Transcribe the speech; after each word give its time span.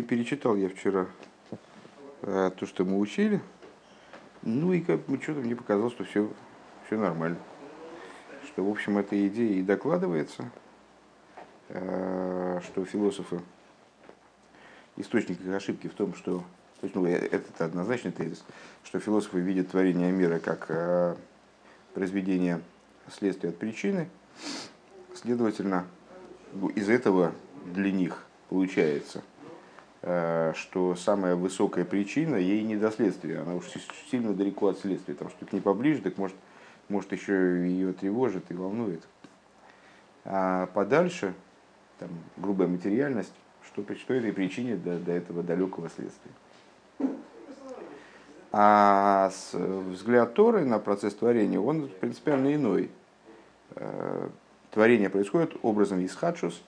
перечитал 0.00 0.56
я 0.56 0.70
вчера 0.70 1.06
э, 2.22 2.50
то, 2.56 2.66
что 2.66 2.84
мы 2.84 2.98
учили. 2.98 3.42
Ну 4.42 4.72
и 4.72 4.80
как 4.80 5.00
что-то 5.22 5.40
мне 5.40 5.54
показалось, 5.54 5.92
что 5.92 6.04
все, 6.04 6.32
все 6.86 6.98
нормально. 6.98 7.38
Что, 8.46 8.64
в 8.64 8.70
общем, 8.70 8.98
эта 8.98 9.28
идея 9.28 9.52
и 9.52 9.62
докладывается, 9.62 10.50
э, 11.68 12.60
что 12.64 12.84
философы, 12.84 13.40
источник 14.96 15.40
их 15.40 15.54
ошибки 15.54 15.88
в 15.88 15.94
том, 15.94 16.14
что, 16.14 16.38
то 16.80 16.84
есть, 16.84 16.94
ну, 16.94 17.06
это 17.06 17.64
однозначный 17.64 18.12
тезис, 18.12 18.44
что 18.84 18.98
философы 18.98 19.40
видят 19.40 19.70
творение 19.70 20.10
мира 20.10 20.38
как 20.38 20.66
э, 20.68 21.14
произведение 21.94 22.60
следствия 23.10 23.50
от 23.50 23.58
причины, 23.58 24.08
следовательно, 25.14 25.86
из 26.74 26.88
этого 26.88 27.32
для 27.64 27.92
них 27.92 28.24
получается, 28.48 29.18
э, 29.18 29.31
что 30.02 30.96
самая 30.96 31.36
высокая 31.36 31.84
причина 31.84 32.34
ей 32.34 32.64
не 32.64 32.76
до 32.76 32.90
следствия, 32.90 33.40
она 33.40 33.54
уж 33.54 33.66
сильно 34.10 34.34
далеко 34.34 34.68
от 34.68 34.80
следствия, 34.80 35.14
там 35.14 35.30
что 35.30 35.46
к 35.46 35.52
ней 35.52 35.60
поближе, 35.60 36.02
так 36.02 36.18
может, 36.18 36.36
может 36.88 37.12
еще 37.12 37.66
ее 37.68 37.92
тревожит 37.92 38.50
и 38.50 38.54
волнует. 38.54 39.02
А 40.24 40.66
подальше, 40.74 41.34
там, 41.98 42.10
грубая 42.36 42.68
материальность, 42.68 43.32
что, 43.64 43.84
что 43.94 44.14
этой 44.14 44.32
причине 44.32 44.76
до, 44.76 44.98
до 44.98 45.12
этого 45.12 45.42
далекого 45.42 45.88
следствия. 45.88 46.32
А 48.54 49.30
взгляд 49.52 50.34
Торы 50.34 50.64
на 50.64 50.78
процесс 50.78 51.14
творения, 51.14 51.58
он 51.58 51.88
принципиально 52.00 52.54
иной. 52.54 52.90
Э, 53.76 54.28
творение 54.70 55.08
происходит 55.08 55.56
образом 55.62 56.04
исхадшус, 56.04 56.62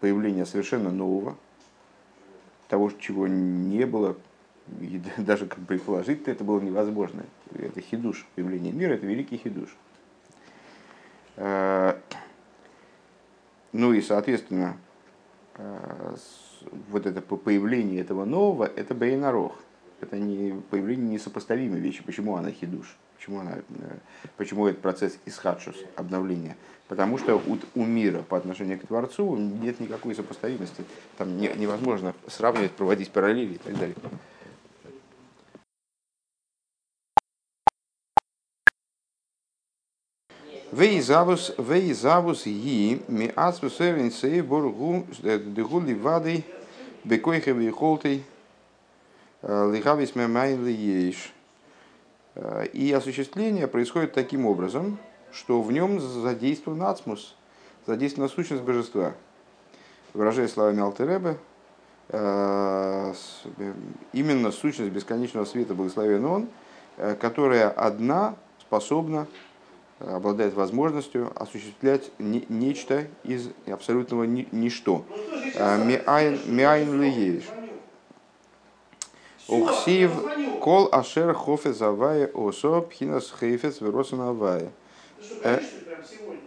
появление 0.00 0.46
совершенно 0.46 0.90
нового, 0.90 1.36
того, 2.72 2.90
чего 2.98 3.28
не 3.28 3.84
было, 3.84 4.16
и 4.80 4.98
даже 5.18 5.46
как 5.46 5.58
предположить 5.66 6.26
это 6.26 6.42
было 6.42 6.58
невозможно. 6.58 7.22
Это 7.54 7.82
хидуш, 7.82 8.26
появление 8.34 8.72
мира, 8.72 8.94
это 8.94 9.04
великий 9.04 9.36
хидуш. 9.36 9.76
Э, 11.36 11.98
ну 13.72 13.92
и, 13.92 14.00
соответственно, 14.00 14.78
э, 15.56 16.16
вот 16.88 17.04
это 17.04 17.20
появление 17.20 18.00
этого 18.00 18.24
нового, 18.24 18.64
это 18.64 18.94
бейнарох. 18.94 19.54
Это 20.00 20.18
не 20.18 20.58
появление 20.70 21.10
несопоставимой 21.10 21.78
вещи. 21.78 22.02
Почему 22.02 22.36
она 22.36 22.52
хидуш? 22.52 22.96
Почему, 23.22 23.38
она, 23.38 23.58
э, 23.58 23.98
почему 24.36 24.66
этот 24.66 24.82
процесс 24.82 25.16
исхадшус, 25.26 25.76
обновления? 25.94 26.56
Потому 26.88 27.18
что 27.18 27.36
у, 27.36 27.56
у 27.76 27.84
мира 27.84 28.22
по 28.22 28.36
отношению 28.36 28.80
к 28.80 28.86
Творцу 28.88 29.36
нет 29.36 29.78
никакой 29.78 30.16
сопоставимости. 30.16 30.84
Там 31.18 31.36
не, 31.38 31.46
невозможно 31.54 32.14
сравнивать, 32.26 32.72
проводить 32.72 33.12
параллели 33.12 33.54
и 33.54 33.58
так 33.58 33.78
далее. 33.78 33.94
Вейзавус, 40.72 41.54
вейзавус 41.58 42.44
ги, 42.44 43.02
ми 43.06 43.32
ацвус 43.36 43.80
эринцей 43.80 44.40
боргу, 44.40 45.06
дегули 45.22 45.94
вады, 45.94 46.44
бекойхе 47.04 47.52
вейхолтей, 47.52 48.24
лихавис 49.42 50.16
мемайн 50.16 50.66
лиеш. 50.66 51.32
И 52.72 52.92
осуществление 52.92 53.66
происходит 53.66 54.12
таким 54.14 54.46
образом, 54.46 54.98
что 55.32 55.60
в 55.60 55.70
нем 55.70 56.00
задействован 56.00 56.82
ацмус, 56.82 57.36
задействована 57.86 58.28
сущность 58.30 58.62
божества. 58.62 59.12
Выражая 60.14 60.48
словами 60.48 60.80
Алтеребе, 60.80 61.36
именно 64.12 64.50
сущность 64.50 64.92
бесконечного 64.92 65.44
света 65.44 65.74
благословен 65.74 66.24
он, 66.24 66.48
которая 67.20 67.70
одна 67.70 68.36
способна 68.60 69.26
обладает 69.98 70.54
возможностью 70.54 71.32
осуществлять 71.34 72.10
нечто 72.18 73.06
из 73.24 73.50
абсолютного 73.66 74.24
ничто. 74.24 75.04
Миайн 75.54 77.00
лиеш. 77.00 77.44
Ухсив 79.48 80.12
кол 80.60 80.88
ашер 80.92 81.34
хофе 81.34 81.72
завая 81.72 82.28
осо 82.28 82.80
пхинас 82.80 83.34
хейфец 83.38 83.80
виросен 83.80 84.20
авая. 84.20 84.70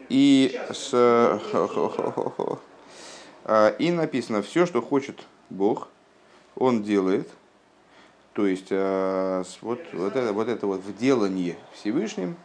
И, 0.09 0.59
с, 0.71 0.93
и 3.79 3.91
написано, 3.91 4.41
все, 4.41 4.65
что 4.65 4.81
хочет 4.81 5.25
Бог, 5.49 5.89
Он 6.55 6.83
делает. 6.83 7.29
То 8.33 8.47
есть 8.47 8.71
вот, 9.61 9.79
вот, 9.93 10.15
это, 10.15 10.33
вот 10.33 10.47
это 10.47 10.67
вот 10.67 10.81
в 10.81 10.97
делании 10.97 11.57
Всевышним, 11.73 12.35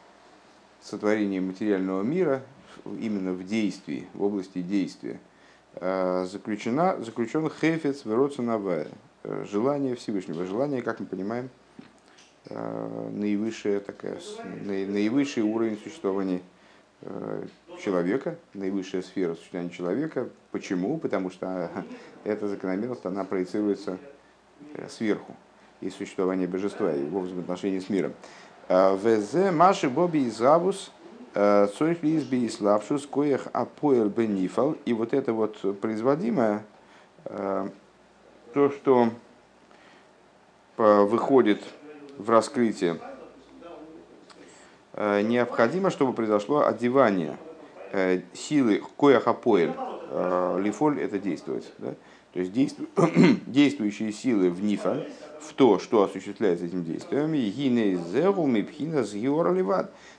сотворение 0.81 1.41
материального 1.41 2.03
мира, 2.03 2.43
именно 2.85 3.33
в 3.33 3.45
действии, 3.45 4.09
в 4.15 4.23
области 4.23 4.63
действия, 4.63 5.21
заключена, 5.75 7.03
заключен 7.03 7.51
хефец 7.51 8.05
вероцинавая, 8.05 8.89
желание 9.25 9.95
Всевышнего. 9.95 10.45
Желание, 10.47 10.83
как 10.83 11.01
мы 11.01 11.07
понимаем, 11.07 11.51
наивысшая 12.49 13.81
такая, 13.81 14.19
наивысший 14.65 15.43
уровень 15.43 15.79
существования 15.79 16.41
человека, 17.83 18.37
наивысшая 18.55 19.03
сфера 19.03 19.35
существования 19.35 19.71
человека. 19.71 20.29
Почему? 20.51 20.99
Потому 20.99 21.31
что 21.31 21.71
эта 22.25 22.49
закономерность, 22.49 23.07
она 23.07 23.25
проецируется 23.25 23.99
сверху 24.89 25.35
из 25.81 25.95
существования 25.95 26.47
божества 26.47 26.95
и 26.95 27.01
его 27.01 27.21
взаимоотношений 27.21 27.81
с 27.81 27.89
миром. 27.89 28.13
Везе 28.69 29.51
маши 29.51 29.89
боби 29.89 30.29
изавус 30.29 30.93
цорих 31.33 32.03
ли 32.03 32.17
изби 32.19 32.49
славшус 32.49 33.07
коях 33.07 33.49
апоэл 33.53 34.09
бенифал. 34.09 34.77
И 34.85 34.93
вот 34.93 35.15
это 35.15 35.33
вот 35.33 35.81
производимое, 35.81 36.65
то, 38.53 38.71
что 38.71 39.11
выходит 40.77 41.63
в 42.17 42.31
раскрытие, 42.31 42.99
необходимо, 44.97 45.91
чтобы 45.91 46.13
произошло 46.13 46.67
одевание 46.67 47.37
силы 48.33 48.83
кояхапоэль. 48.99 49.73
Лифоль 50.59 51.01
это 51.01 51.19
действовать. 51.19 51.71
Да? 51.79 51.95
То 52.33 52.41
есть 52.41 52.53
действующие 53.47 54.13
силы 54.13 54.51
в 54.51 54.63
нифа, 54.63 55.07
в 55.41 55.53
то, 55.55 55.79
что 55.79 56.03
осуществляется 56.03 56.67
этим 56.67 56.85
действием, 56.85 57.33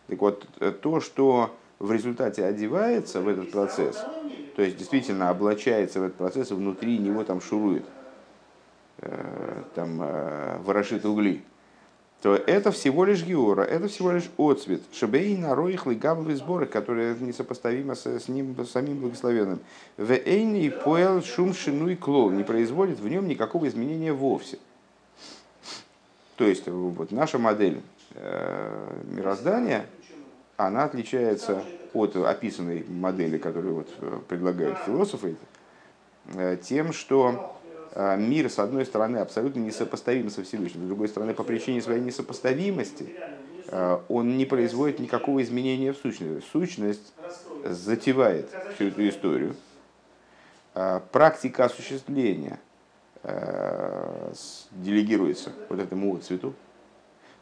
так 0.08 0.20
вот, 0.20 0.48
то, 0.82 1.00
что 1.00 1.56
в 1.80 1.92
результате 1.92 2.44
одевается 2.44 3.22
в 3.22 3.28
этот 3.28 3.52
процесс, 3.52 4.04
то 4.56 4.62
есть 4.62 4.78
действительно 4.78 5.30
облачается 5.30 6.00
в 6.00 6.04
этот 6.04 6.18
процесс, 6.18 6.52
и 6.52 6.54
внутри 6.54 6.98
него 6.98 7.24
там 7.24 7.40
шурует, 7.42 7.84
э, 7.84 8.01
там 9.76 10.02
э, 10.02 10.58
ворошит 10.64 11.06
угли, 11.06 11.44
то 12.22 12.36
это 12.36 12.72
всего 12.72 13.04
лишь 13.06 13.24
геора, 13.24 13.64
это 13.64 13.88
всего 13.88 14.12
лишь 14.12 14.30
отцвет. 14.38 14.82
Шебей 14.94 15.36
нароих 15.38 15.88
лигабовые 15.88 16.38
сборы, 16.38 16.68
которые 16.68 17.16
несопоставимы 17.20 17.96
с, 17.96 18.06
с 18.06 18.28
ним, 18.28 18.56
с 18.64 18.70
самим 18.70 19.00
благословенным. 19.00 19.60
В 19.98 20.12
эйни 20.12 20.70
поэл 20.70 21.24
шум 21.24 21.54
шину 21.54 21.88
и 21.88 21.96
клол 21.96 22.30
не 22.30 22.44
производит 22.44 23.00
в 23.00 23.08
нем 23.08 23.28
никакого 23.28 23.68
изменения 23.68 24.14
вовсе. 24.14 24.60
То 26.38 26.46
есть 26.46 26.68
вот 26.68 27.12
наша 27.12 27.40
модель 27.40 27.82
э, 28.14 29.02
мироздания, 29.06 29.86
она 30.58 30.84
отличается 30.84 31.64
от 31.94 32.16
описанной 32.16 32.86
модели, 32.88 33.40
которую 33.40 33.76
вот 33.76 33.90
э, 34.00 34.20
предлагают 34.28 34.78
философы, 34.86 35.36
э, 36.36 36.58
тем, 36.62 36.94
что 36.94 37.58
Э, 37.61 37.61
мир, 37.96 38.50
с 38.50 38.60
одной 38.60 38.86
стороны, 38.86 39.18
абсолютно 39.18 39.60
несопоставим 39.60 40.30
со 40.30 40.44
Всевышним, 40.44 40.86
с 40.86 40.88
другой 40.88 41.08
стороны, 41.10 41.34
по 41.34 41.44
причине 41.44 41.82
своей 41.82 42.02
несопоставимости, 42.02 43.14
э, 43.68 44.00
он 44.08 44.38
не 44.38 44.46
производит 44.46 45.00
никакого 45.00 45.42
изменения 45.42 45.92
в 45.92 45.98
сущности. 45.98 46.46
Сущность 46.52 47.14
затевает 47.66 48.50
всю 48.76 48.86
эту 48.86 49.08
историю. 49.08 49.56
Э, 50.74 51.02
практика 51.12 51.66
осуществления 51.66 52.60
делегируется 54.72 55.52
вот 55.70 55.80
этому 55.80 56.18
цвету, 56.18 56.56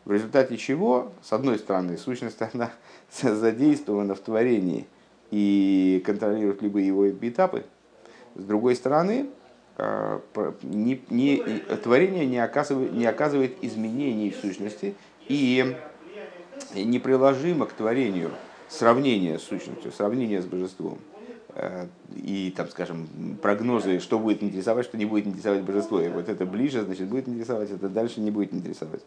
в 0.04 0.12
результате 0.12 0.58
чего, 0.58 1.12
с 1.22 1.32
одной 1.34 1.60
стороны, 1.60 1.98
сущность 1.98 2.42
она 2.54 2.72
задействована 3.22 4.16
в 4.16 4.20
творении 4.20 4.88
и 5.32 6.02
контролирует 6.06 6.62
любые 6.62 6.88
его 6.88 7.10
этапы, 7.10 7.64
с 8.36 8.44
другой 8.44 8.76
стороны, 8.76 9.30
не, 10.64 11.02
не, 11.10 11.38
творение 11.84 12.26
не 12.26 12.40
оказывает, 12.40 12.92
не 12.94 13.06
оказывает 13.06 13.58
изменений 13.62 14.32
в 14.32 14.36
сущности 14.36 14.96
и 15.28 15.76
неприложимо 16.76 17.66
к 17.66 17.74
творению 17.74 18.32
сравнение 18.68 19.40
с 19.40 19.44
сущностью, 19.44 19.92
сравнение 19.92 20.42
с 20.42 20.46
божеством. 20.46 21.00
и, 22.16 22.54
там, 22.56 22.70
скажем, 22.70 23.08
прогнозы, 23.42 24.00
что 24.00 24.20
будет 24.20 24.44
интересовать, 24.44 24.86
что 24.86 24.98
не 24.98 25.06
будет 25.06 25.28
интересовать 25.28 25.64
божество. 25.64 26.00
И 26.00 26.10
вот 26.10 26.30
это 26.30 26.46
ближе, 26.46 26.84
значит, 26.84 27.08
будет 27.08 27.28
интересовать, 27.28 27.72
это 27.72 27.90
дальше 27.90 28.22
не 28.22 28.32
будет 28.32 28.54
интересовать. 28.54 29.02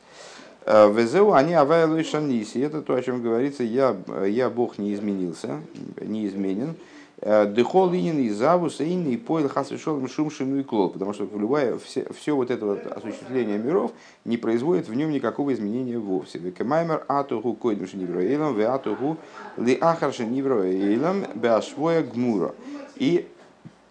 Везеу 0.66 1.32
они 1.32 1.54
авайлу 1.54 1.96
и 1.96 2.02
шаниси. 2.02 2.58
Это 2.58 2.82
то, 2.82 2.94
о 2.94 3.02
чем 3.02 3.22
говорится, 3.22 3.62
я, 3.62 3.96
я 4.26 4.50
Бог 4.50 4.78
не 4.78 4.94
изменился, 4.94 5.60
не 6.00 6.26
изменен. 6.26 6.74
Дехол 7.22 7.88
линин 7.88 8.18
и 8.18 8.30
завус 8.30 8.80
и 8.80 9.16
поил 9.16 9.48
хасвишолом 9.48 10.08
шум 10.08 10.28
и 10.28 10.62
клол. 10.64 10.90
Потому 10.90 11.12
что 11.12 11.28
любое, 11.32 11.78
все, 11.78 12.04
все 12.12 12.34
вот 12.34 12.50
это 12.50 12.66
вот 12.66 12.84
осуществление 12.86 13.58
миров 13.58 13.92
не 14.24 14.36
производит 14.36 14.88
в 14.88 14.94
нем 14.94 15.12
никакого 15.12 15.52
изменения 15.52 15.98
вовсе. 15.98 16.38
Векемаймер 16.38 17.04
атугу 17.06 17.54
койдем 17.54 17.86
шенивроэлем, 17.86 18.56
ве 18.56 18.66
атугу 18.66 19.18
ли 19.56 19.78
ахар 19.80 20.12
шенивроэлем 20.12 21.26
беашвоя 21.36 22.02
гмура. 22.02 22.56
И 22.96 23.28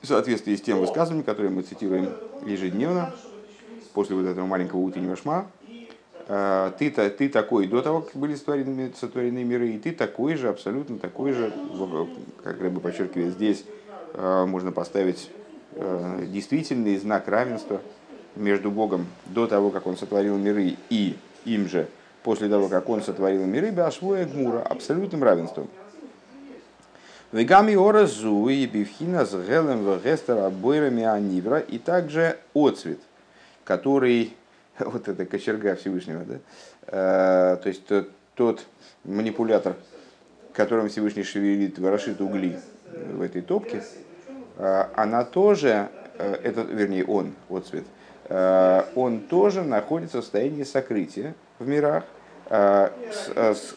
в 0.02 0.08
соответствии 0.08 0.56
с 0.56 0.62
тем 0.62 0.80
высказыванием, 0.80 1.24
которое 1.24 1.50
мы 1.50 1.62
цитируем 1.62 2.10
ежедневно, 2.46 3.14
после 3.94 4.16
вот 4.16 4.26
этого 4.26 4.46
маленького 4.46 4.80
утреннего 4.80 5.16
шма, 5.16 5.46
«Э, 5.61 5.61
ты, 6.28 6.92
ты 6.92 7.30
такой. 7.30 7.68
До 7.68 7.82
того, 7.82 8.02
как 8.02 8.16
были 8.16 8.36
сотворены, 8.36 8.92
сотворены 9.00 9.44
миры, 9.44 9.70
и 9.70 9.80
ты 9.80 9.92
такой 9.92 10.36
же, 10.36 10.50
абсолютно 10.50 10.98
такой 11.00 11.34
же, 11.34 11.52
как 12.44 12.60
Рэбе 12.62 12.80
подчеркивает 12.80 13.34
здесь, 13.34 13.66
э, 14.14 14.46
можно 14.46 14.72
поставить 14.72 15.30
э, 15.74 16.26
действительный 16.28 16.98
знак 16.98 17.28
равенства 17.28 17.82
между 18.36 18.72
Богом 18.72 19.08
до 19.26 19.48
того, 19.48 19.70
как 19.70 19.88
Он 19.88 19.98
сотворил 19.98 20.38
миры, 20.38 20.76
и 20.90 21.18
им 21.46 21.68
же 21.68 21.88
после 22.24 22.50
того, 22.50 22.68
как 22.68 22.90
Он 22.90 23.02
сотворил 23.02 23.46
миры, 23.46 23.72
Башвоя 23.72 24.26
Гмура, 24.26 24.62
абсолютным 24.62 25.24
равенством. 25.24 25.70
Вегами 27.32 27.76
оразу 27.76 28.50
и 28.50 28.66
бифхина 28.66 29.26
с 29.26 29.32
гелем 29.32 29.86
вегестера 29.86 30.50
бойрами 30.50 31.04
анивра, 31.04 31.60
и 31.60 31.78
также 31.78 32.38
отцвет, 32.54 33.00
который 33.64 34.34
вот 34.86 35.08
эта 35.08 35.26
кочерга 35.26 35.76
Всевышнего, 35.76 36.24
да? 36.24 36.36
А, 36.88 37.56
то 37.58 37.70
есть 37.70 37.86
тот, 37.86 38.10
тот 38.36 38.66
манипулятор, 39.04 39.76
которым 40.54 40.90
Всевышний 40.90 41.24
шевелит, 41.24 41.80
ворошит 41.80 42.22
угли 42.22 42.60
в 42.92 43.22
этой 43.22 43.42
топке, 43.42 43.84
а, 44.58 44.90
она 44.96 45.24
тоже, 45.24 45.90
э, 46.18 46.38
это, 46.44 46.62
вернее, 46.62 47.06
он, 47.06 47.34
вот 47.50 47.68
цвет, 47.68 47.86
а, 48.26 48.88
он 48.96 49.22
тоже 49.22 49.64
находится 49.64 50.20
в 50.20 50.22
состоянии 50.22 50.64
сокрытия 50.64 51.36
в 51.60 51.68
мирах, 51.68 52.04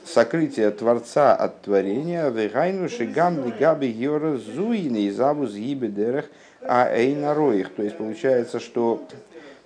сокрытие 0.04 0.72
Творца 0.72 1.32
от 1.36 1.62
творения, 1.62 2.28
вегайну 2.28 2.88
шигам 2.88 3.44
лигаби 3.44 3.86
йора 3.86 4.36
зуины 4.36 5.06
изабу 5.08 5.46
згибе 5.46 5.86
дерах 5.86 6.24
а 6.60 6.90
эйнароих. 6.92 7.72
То 7.74 7.82
есть 7.82 7.96
получается, 7.96 8.58
что 8.58 9.06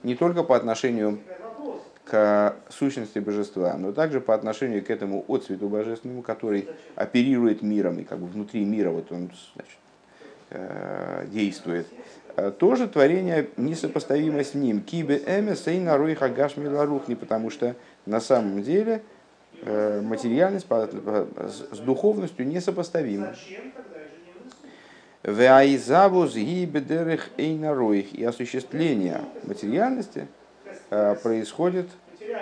не 0.03 0.15
только 0.15 0.43
по 0.43 0.56
отношению 0.56 1.19
к 2.05 2.56
сущности 2.71 3.19
божества, 3.19 3.75
но 3.77 3.93
также 3.93 4.21
по 4.21 4.35
отношению 4.35 4.83
к 4.85 4.91
этому 4.91 5.25
отцвету 5.29 5.69
божественному, 5.69 6.23
который 6.23 6.69
оперирует 6.95 7.62
миром 7.62 7.99
и 7.99 8.05
как 8.05 8.19
бы 8.19 8.27
внутри 8.27 8.65
мира 8.65 8.91
вот 8.91 9.12
он 9.12 9.31
значит, 9.55 9.79
э, 10.50 11.27
действует. 11.29 11.87
Э, 12.37 12.50
тоже 12.50 12.89
творение 12.89 13.50
несопоставимо 13.56 14.43
с 14.43 14.55
ним. 14.55 14.81
Кибе 14.81 15.23
эме 15.27 15.55
сейна 15.55 15.99
рой 15.99 16.15
хагаш 16.15 16.56
миларухни, 16.56 17.15
потому 17.15 17.51
что 17.51 17.75
на 18.06 18.21
самом 18.21 18.62
деле 18.62 19.03
э, 19.61 20.01
материальность 20.01 20.67
с 20.71 21.79
духовностью 21.79 22.47
несопоставима. 22.47 23.35
Веайзавус 25.23 26.35
гибедерых 26.35 27.31
эйнароих. 27.37 28.15
И 28.15 28.25
осуществление 28.25 29.23
материальности 29.44 30.29
э, 30.91 31.17
происходит 31.23 31.88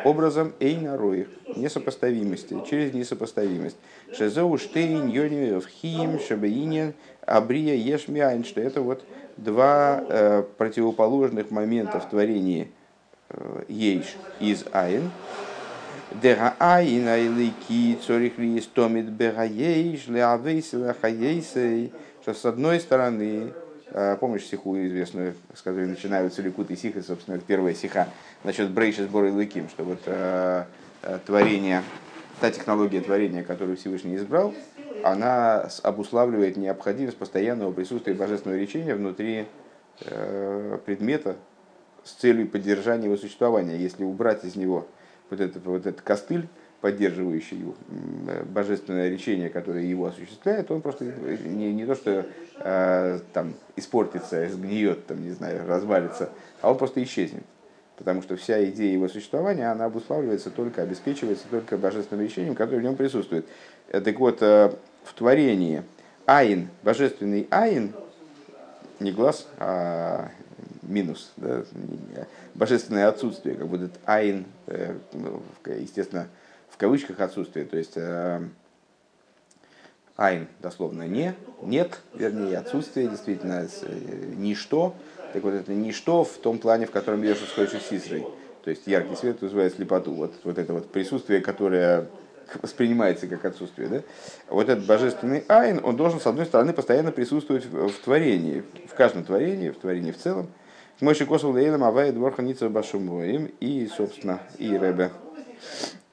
образом 0.04 0.52
эйнароих, 0.60 1.28
несопоставимости, 1.56 2.56
через 2.68 2.92
несопоставимость. 2.92 3.76
Шезеу 4.12 4.56
штейн 4.58 5.08
йонев 5.08 5.66
хим 5.66 6.18
шабеинен 6.20 6.94
абрия 7.24 7.74
ешмиайн, 7.74 8.44
что 8.44 8.60
это 8.60 8.82
вот 8.82 9.04
два 9.36 10.04
э, 10.08 10.44
противоположных 10.56 11.50
момента 11.50 12.00
в 12.00 12.08
творении 12.08 12.70
э, 13.30 13.62
ейш 13.68 14.16
из 14.40 14.64
айн. 14.72 15.10
Дега 16.22 16.54
айн 16.58 17.08
айлики 17.08 17.98
цорих 18.06 18.38
ли 18.38 18.60
стомит 18.60 19.06
бега 19.06 19.44
ейш 19.44 20.06
леавейсила 20.06 20.94
хаейсей 21.00 21.92
что 22.26 22.34
с 22.34 22.44
одной 22.44 22.80
стороны, 22.80 23.52
э, 23.92 24.16
помнишь 24.18 24.46
сиху 24.46 24.76
известную, 24.76 25.36
с 25.54 25.62
которой 25.62 25.86
начинаются 25.86 26.42
ликут 26.42 26.72
и 26.72 26.76
сиха, 26.76 27.00
собственно, 27.00 27.38
первая 27.38 27.72
сиха, 27.72 28.08
насчет 28.42 28.68
брейши 28.72 29.04
сбора 29.04 29.30
лыким, 29.30 29.68
что 29.68 29.84
вот 29.84 30.00
э, 30.06 30.64
э, 31.02 31.18
творение, 31.24 31.84
та 32.40 32.50
технология 32.50 33.00
творения, 33.00 33.44
которую 33.44 33.76
Всевышний 33.76 34.16
избрал, 34.16 34.52
она 35.04 35.68
обуславливает 35.84 36.56
необходимость 36.56 37.16
постоянного 37.16 37.70
присутствия 37.70 38.14
божественного 38.14 38.58
речения 38.58 38.96
внутри 38.96 39.46
предмета 40.84 41.36
с 42.02 42.10
целью 42.10 42.48
поддержания 42.48 43.04
его 43.04 43.16
существования. 43.16 43.76
Если 43.76 44.02
убрать 44.02 44.44
из 44.44 44.56
него 44.56 44.88
вот 45.30 45.40
этот, 45.40 45.64
вот 45.64 45.86
этот 45.86 46.00
костыль, 46.02 46.48
поддерживающий 46.86 47.64
божественное 48.44 49.10
речение, 49.10 49.48
которое 49.48 49.82
его 49.82 50.06
осуществляет, 50.06 50.70
он 50.70 50.82
просто 50.82 51.04
не, 51.04 51.72
не 51.72 51.84
то, 51.84 51.96
что 51.96 52.24
э, 52.60 53.18
там 53.32 53.54
испортится, 53.74 54.48
сгниет, 54.48 55.04
там, 55.06 55.20
не 55.20 55.32
знаю, 55.32 55.66
развалится, 55.66 56.30
а 56.60 56.70
он 56.70 56.78
просто 56.78 57.02
исчезнет. 57.02 57.42
Потому 57.96 58.22
что 58.22 58.36
вся 58.36 58.64
идея 58.66 58.92
его 58.92 59.08
существования, 59.08 59.68
она 59.68 59.86
обуславливается 59.86 60.50
только, 60.50 60.82
обеспечивается 60.82 61.46
только 61.50 61.76
божественным 61.76 62.24
речением, 62.24 62.54
которое 62.54 62.78
в 62.78 62.84
нем 62.84 62.94
присутствует. 62.94 63.46
Э, 63.88 64.00
так 64.00 64.20
вот, 64.20 64.40
э, 64.40 64.72
в 65.02 65.12
творении 65.14 65.82
айн, 66.24 66.68
божественный 66.84 67.48
айн, 67.50 67.94
не 69.00 69.10
глаз, 69.10 69.48
а 69.58 70.30
минус, 70.82 71.32
да, 71.36 71.64
божественное 72.54 73.08
отсутствие, 73.08 73.56
как 73.56 73.66
будет 73.66 73.90
айн, 74.04 74.44
э, 74.68 74.94
ну, 75.14 75.42
естественно, 75.66 76.28
в 76.76 76.78
кавычках 76.78 77.20
отсутствие, 77.20 77.64
то 77.64 77.78
есть 77.78 77.96
э, 77.96 78.42
айн 80.14 80.46
дословно 80.60 81.04
не, 81.04 81.34
нет, 81.62 82.00
вернее, 82.12 82.58
отсутствие, 82.58 83.08
действительно, 83.08 83.66
э, 83.82 84.34
ничто. 84.36 84.94
Так 85.32 85.42
вот, 85.42 85.54
это 85.54 85.72
ничто 85.72 86.22
в 86.22 86.36
том 86.36 86.58
плане, 86.58 86.84
в 86.84 86.90
котором 86.90 87.22
Еша 87.22 87.46
сходишь 87.46 87.80
с 87.80 87.88
Сисрой. 87.88 88.26
То 88.62 88.68
есть 88.68 88.86
яркий 88.86 89.16
свет 89.16 89.40
вызывает 89.40 89.74
слепоту. 89.74 90.12
Вот, 90.12 90.34
вот 90.44 90.58
это 90.58 90.74
вот 90.74 90.90
присутствие, 90.92 91.40
которое 91.40 92.08
воспринимается 92.62 93.26
как 93.26 93.46
отсутствие. 93.46 93.88
Да? 93.88 94.02
Вот 94.50 94.68
этот 94.68 94.84
божественный 94.84 95.44
айн, 95.48 95.80
он 95.82 95.96
должен, 95.96 96.20
с 96.20 96.26
одной 96.26 96.44
стороны, 96.44 96.74
постоянно 96.74 97.10
присутствовать 97.10 97.64
в, 97.64 97.88
в 97.88 97.98
творении, 98.00 98.64
в 98.86 98.94
каждом 98.94 99.24
творении, 99.24 99.70
в 99.70 99.78
творении 99.78 100.12
в 100.12 100.18
целом. 100.18 100.48
Мойши 101.00 101.24
Косов 101.24 101.54
Лейлем 101.54 101.84
Авай 101.84 102.12
Дворханица 102.12 102.68
Башумоим 102.68 103.50
и, 103.60 103.86
собственно, 103.86 104.40
и 104.58 104.68
Ребе 104.68 105.10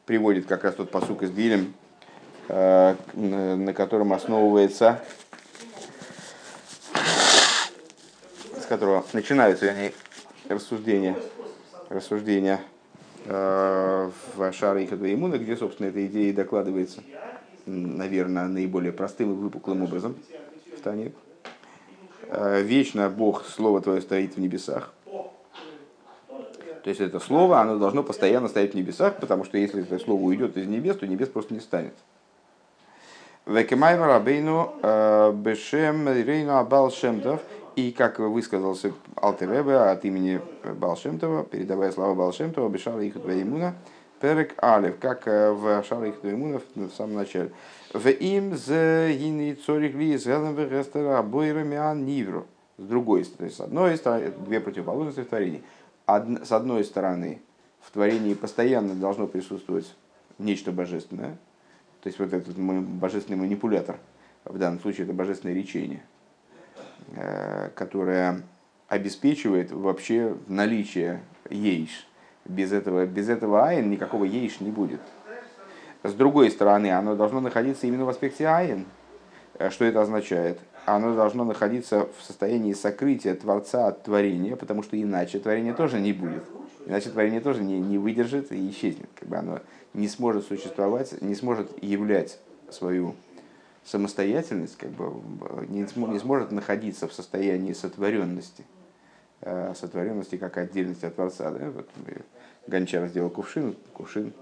приводит 0.05 0.45
как 0.45 0.63
раз 0.63 0.75
тот 0.75 0.91
посук 0.91 1.23
из 1.23 1.31
Дилем, 1.31 1.73
э, 2.49 2.95
на 3.13 3.73
котором 3.73 4.13
основывается, 4.13 5.01
с 8.59 8.65
которого 8.67 9.05
начинаются 9.13 9.65
вернее, 9.65 9.93
рассуждения, 10.49 11.15
рассуждения 11.89 12.59
э, 13.25 14.11
в 14.35 14.53
Шаре 14.53 14.83
и 14.83 14.87
Хадвеймуна, 14.87 15.37
где, 15.37 15.55
собственно, 15.55 15.87
эта 15.87 16.05
идея 16.05 16.33
докладывается, 16.33 17.01
наверное, 17.65 18.47
наиболее 18.47 18.91
простым 18.91 19.31
и 19.31 19.35
выпуклым 19.35 19.83
образом 19.83 20.17
в 20.77 20.81
Тане. 20.81 21.13
Э, 22.27 22.61
Вечно 22.61 23.09
Бог, 23.09 23.45
Слово 23.45 23.81
Твое 23.81 24.01
стоит 24.01 24.35
в 24.35 24.39
небесах. 24.39 24.93
То 26.83 26.89
есть 26.89 27.01
это 27.01 27.19
слово, 27.19 27.61
оно 27.61 27.77
должно 27.77 28.03
постоянно 28.03 28.49
стоять 28.49 28.73
в 28.73 28.75
небесах, 28.75 29.15
потому 29.17 29.45
что 29.45 29.57
если 29.57 29.81
это 29.81 29.99
слово 29.99 30.21
уйдет 30.21 30.57
из 30.57 30.67
небес, 30.67 30.97
то 30.97 31.07
небес 31.07 31.29
просто 31.29 31.53
не 31.53 31.61
станет. 31.61 31.93
Векемайма 33.45 34.07
Рабейну 34.07 34.73
э, 34.81 35.31
Бешем 35.33 36.07
Рейну 36.07 36.57
Абал 36.57 36.91
Шемтов. 36.91 37.41
И 37.75 37.91
как 37.91 38.19
высказался 38.19 38.93
Алтеребе 39.19 39.75
от 39.75 40.05
имени 40.05 40.39
Балшемтова, 40.63 41.43
передавая 41.43 41.91
слова 41.91 42.13
Балшемтова, 42.13 42.69
Бешара 42.69 43.01
их 43.01 43.19
Двоимуна, 43.19 43.73
Перек 44.21 44.53
Алев, 44.57 44.99
как 44.99 45.27
э, 45.27 45.51
в 45.51 45.83
Шара 45.83 46.07
их 46.07 46.21
Двоимуна 46.21 46.61
в 46.75 46.91
самом 46.91 47.15
начале. 47.15 47.51
В 47.91 48.07
им 48.07 48.55
за 48.55 49.09
гини 49.11 49.55
цорих 49.55 49.95
ли. 49.95 50.17
С 52.77 52.85
другой 52.85 53.25
стороны, 53.25 53.51
с 53.51 53.59
одной 53.59 53.97
стороны, 53.97 54.31
две 54.45 54.59
противоположности 54.59 55.21
в 55.21 55.29
творении 55.29 55.63
с 56.07 56.51
одной 56.51 56.83
стороны, 56.83 57.41
в 57.81 57.91
творении 57.91 58.33
постоянно 58.33 58.95
должно 58.95 59.27
присутствовать 59.27 59.95
нечто 60.37 60.71
божественное, 60.71 61.37
то 62.01 62.07
есть 62.07 62.19
вот 62.19 62.33
этот 62.33 62.57
божественный 62.57 63.37
манипулятор, 63.39 63.97
в 64.45 64.57
данном 64.57 64.79
случае 64.79 65.05
это 65.05 65.13
божественное 65.13 65.55
речение, 65.55 66.03
которая 67.75 68.41
обеспечивает 68.87 69.71
вообще 69.71 70.35
наличие 70.47 71.21
ейш. 71.49 72.07
Без 72.45 72.73
этого, 72.73 73.05
без 73.05 73.29
этого 73.29 73.65
айн 73.65 73.89
никакого 73.89 74.25
ейш 74.25 74.59
не 74.59 74.69
будет. 74.69 74.99
С 76.03 76.13
другой 76.13 76.51
стороны, 76.51 76.91
оно 76.91 77.15
должно 77.15 77.39
находиться 77.39 77.87
именно 77.87 78.03
в 78.03 78.09
аспекте 78.09 78.47
айн. 78.47 78.85
Что 79.69 79.85
это 79.85 80.01
означает? 80.01 80.59
Оно 80.85 81.15
должно 81.15 81.45
находиться 81.45 82.07
в 82.17 82.23
состоянии 82.23 82.73
сокрытия 82.73 83.35
Творца 83.35 83.87
от 83.87 84.03
творения, 84.03 84.55
потому 84.55 84.83
что 84.83 85.01
иначе 85.01 85.39
творение 85.39 85.73
тоже 85.73 85.99
не 85.99 86.11
будет. 86.11 86.43
Иначе 86.85 87.09
творение 87.09 87.39
тоже 87.39 87.63
не, 87.63 87.79
не 87.79 87.97
выдержит 87.97 88.51
и 88.51 88.69
исчезнет. 88.69 89.09
Как 89.15 89.29
бы 89.29 89.37
оно 89.37 89.59
не 89.93 90.07
сможет 90.07 90.45
существовать, 90.45 91.21
не 91.21 91.35
сможет 91.35 91.81
являть 91.81 92.37
свою 92.69 93.15
самостоятельность, 93.85 94.77
как 94.77 94.89
бы 94.89 95.13
не, 95.69 95.87
не 96.11 96.19
сможет 96.19 96.51
находиться 96.51 97.07
в 97.07 97.13
состоянии 97.13 97.73
сотворенности. 97.73 98.65
Э, 99.41 99.73
сотворенности 99.75 100.37
как 100.37 100.57
отдельности 100.57 101.05
от 101.05 101.15
Творца. 101.15 101.51
Да? 101.51 101.69
Вот 101.69 101.89
Гончар 102.67 103.07
сделал 103.07 103.29
кувшин, 103.29 103.75
кувшин, 103.93 104.33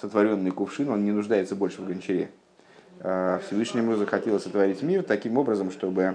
сотворенный 0.00 0.50
кувшин, 0.50 0.90
он 0.90 1.04
не 1.04 1.12
нуждается 1.12 1.56
больше 1.56 1.82
в 1.82 1.86
гончаре. 1.86 2.30
Э, 3.00 3.40
Всевышнему 3.46 3.96
захотелось 3.96 4.44
сотворить 4.44 4.82
мир 4.82 5.02
таким 5.02 5.38
образом, 5.38 5.70
чтобы 5.70 6.14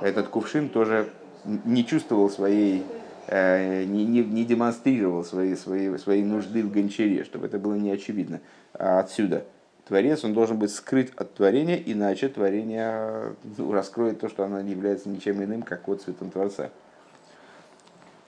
этот 0.00 0.28
кувшин 0.28 0.68
тоже 0.68 1.08
не 1.44 1.84
чувствовал 1.84 2.30
своей, 2.30 2.84
э, 3.26 3.84
не, 3.84 4.04
не, 4.06 4.24
не 4.24 4.44
демонстрировал 4.44 5.24
свои, 5.24 5.56
свои, 5.56 5.96
свои 5.98 6.22
нужды 6.22 6.62
в 6.62 6.72
гончаре, 6.72 7.24
чтобы 7.24 7.46
это 7.46 7.58
было 7.58 7.74
не 7.74 7.90
очевидно. 7.90 8.40
А 8.74 9.00
отсюда 9.00 9.44
Творец, 9.86 10.24
он 10.24 10.34
должен 10.34 10.56
быть 10.56 10.72
скрыт 10.72 11.12
от 11.16 11.34
творения, 11.34 11.76
иначе 11.76 12.28
творение 12.28 13.34
ну, 13.58 13.72
раскроет 13.72 14.20
то, 14.20 14.28
что 14.28 14.44
оно 14.44 14.60
не 14.60 14.70
является 14.70 15.08
ничем 15.08 15.42
иным, 15.42 15.62
как 15.62 15.88
вот 15.88 16.02
цветом 16.02 16.30
Творца. 16.30 16.70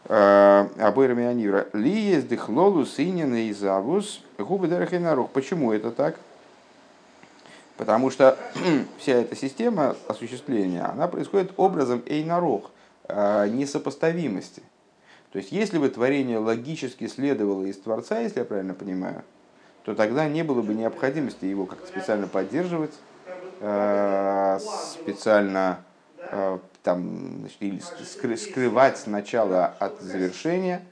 Абойрами 0.09 1.25
Анира. 1.25 1.69
Ли 1.73 1.93
есть 1.93 2.29
дыхлолу 2.29 2.85
синин 2.85 3.35
и 3.37 3.53
завус 3.53 4.21
губы 4.37 4.67
дарахинарух. 4.67 5.31
Почему 5.31 5.73
это 5.73 5.93
так? 5.93 6.17
Потому 7.83 8.11
что 8.11 8.39
вся 8.99 9.15
эта 9.15 9.35
система 9.35 9.97
осуществления, 10.07 10.85
она 10.85 11.09
происходит 11.09 11.51
образом 11.57 12.01
эйнарух, 12.07 12.71
э, 13.09 13.49
несопоставимости. 13.49 14.63
То 15.33 15.39
есть, 15.39 15.51
если 15.51 15.79
бы 15.79 15.89
творение 15.89 16.39
логически 16.39 17.09
следовало 17.09 17.65
из 17.65 17.77
Творца, 17.79 18.21
если 18.21 18.39
я 18.39 18.45
правильно 18.45 18.75
понимаю, 18.75 19.25
то 19.85 19.97
тогда 19.97 20.29
не 20.29 20.45
было 20.45 20.63
бы 20.63 20.75
необходимости 20.75 21.45
его 21.45 21.67
как-то 21.67 21.89
специально 21.89 22.29
поддерживать, 22.29 22.95
э, 23.59 24.61
специально 24.93 25.81
там, 26.85 27.41
значит, 27.41 27.61
или 27.61 28.37
скрывать 28.37 29.09
начало 29.09 29.67
от 29.81 30.01
завершения, 30.01 30.83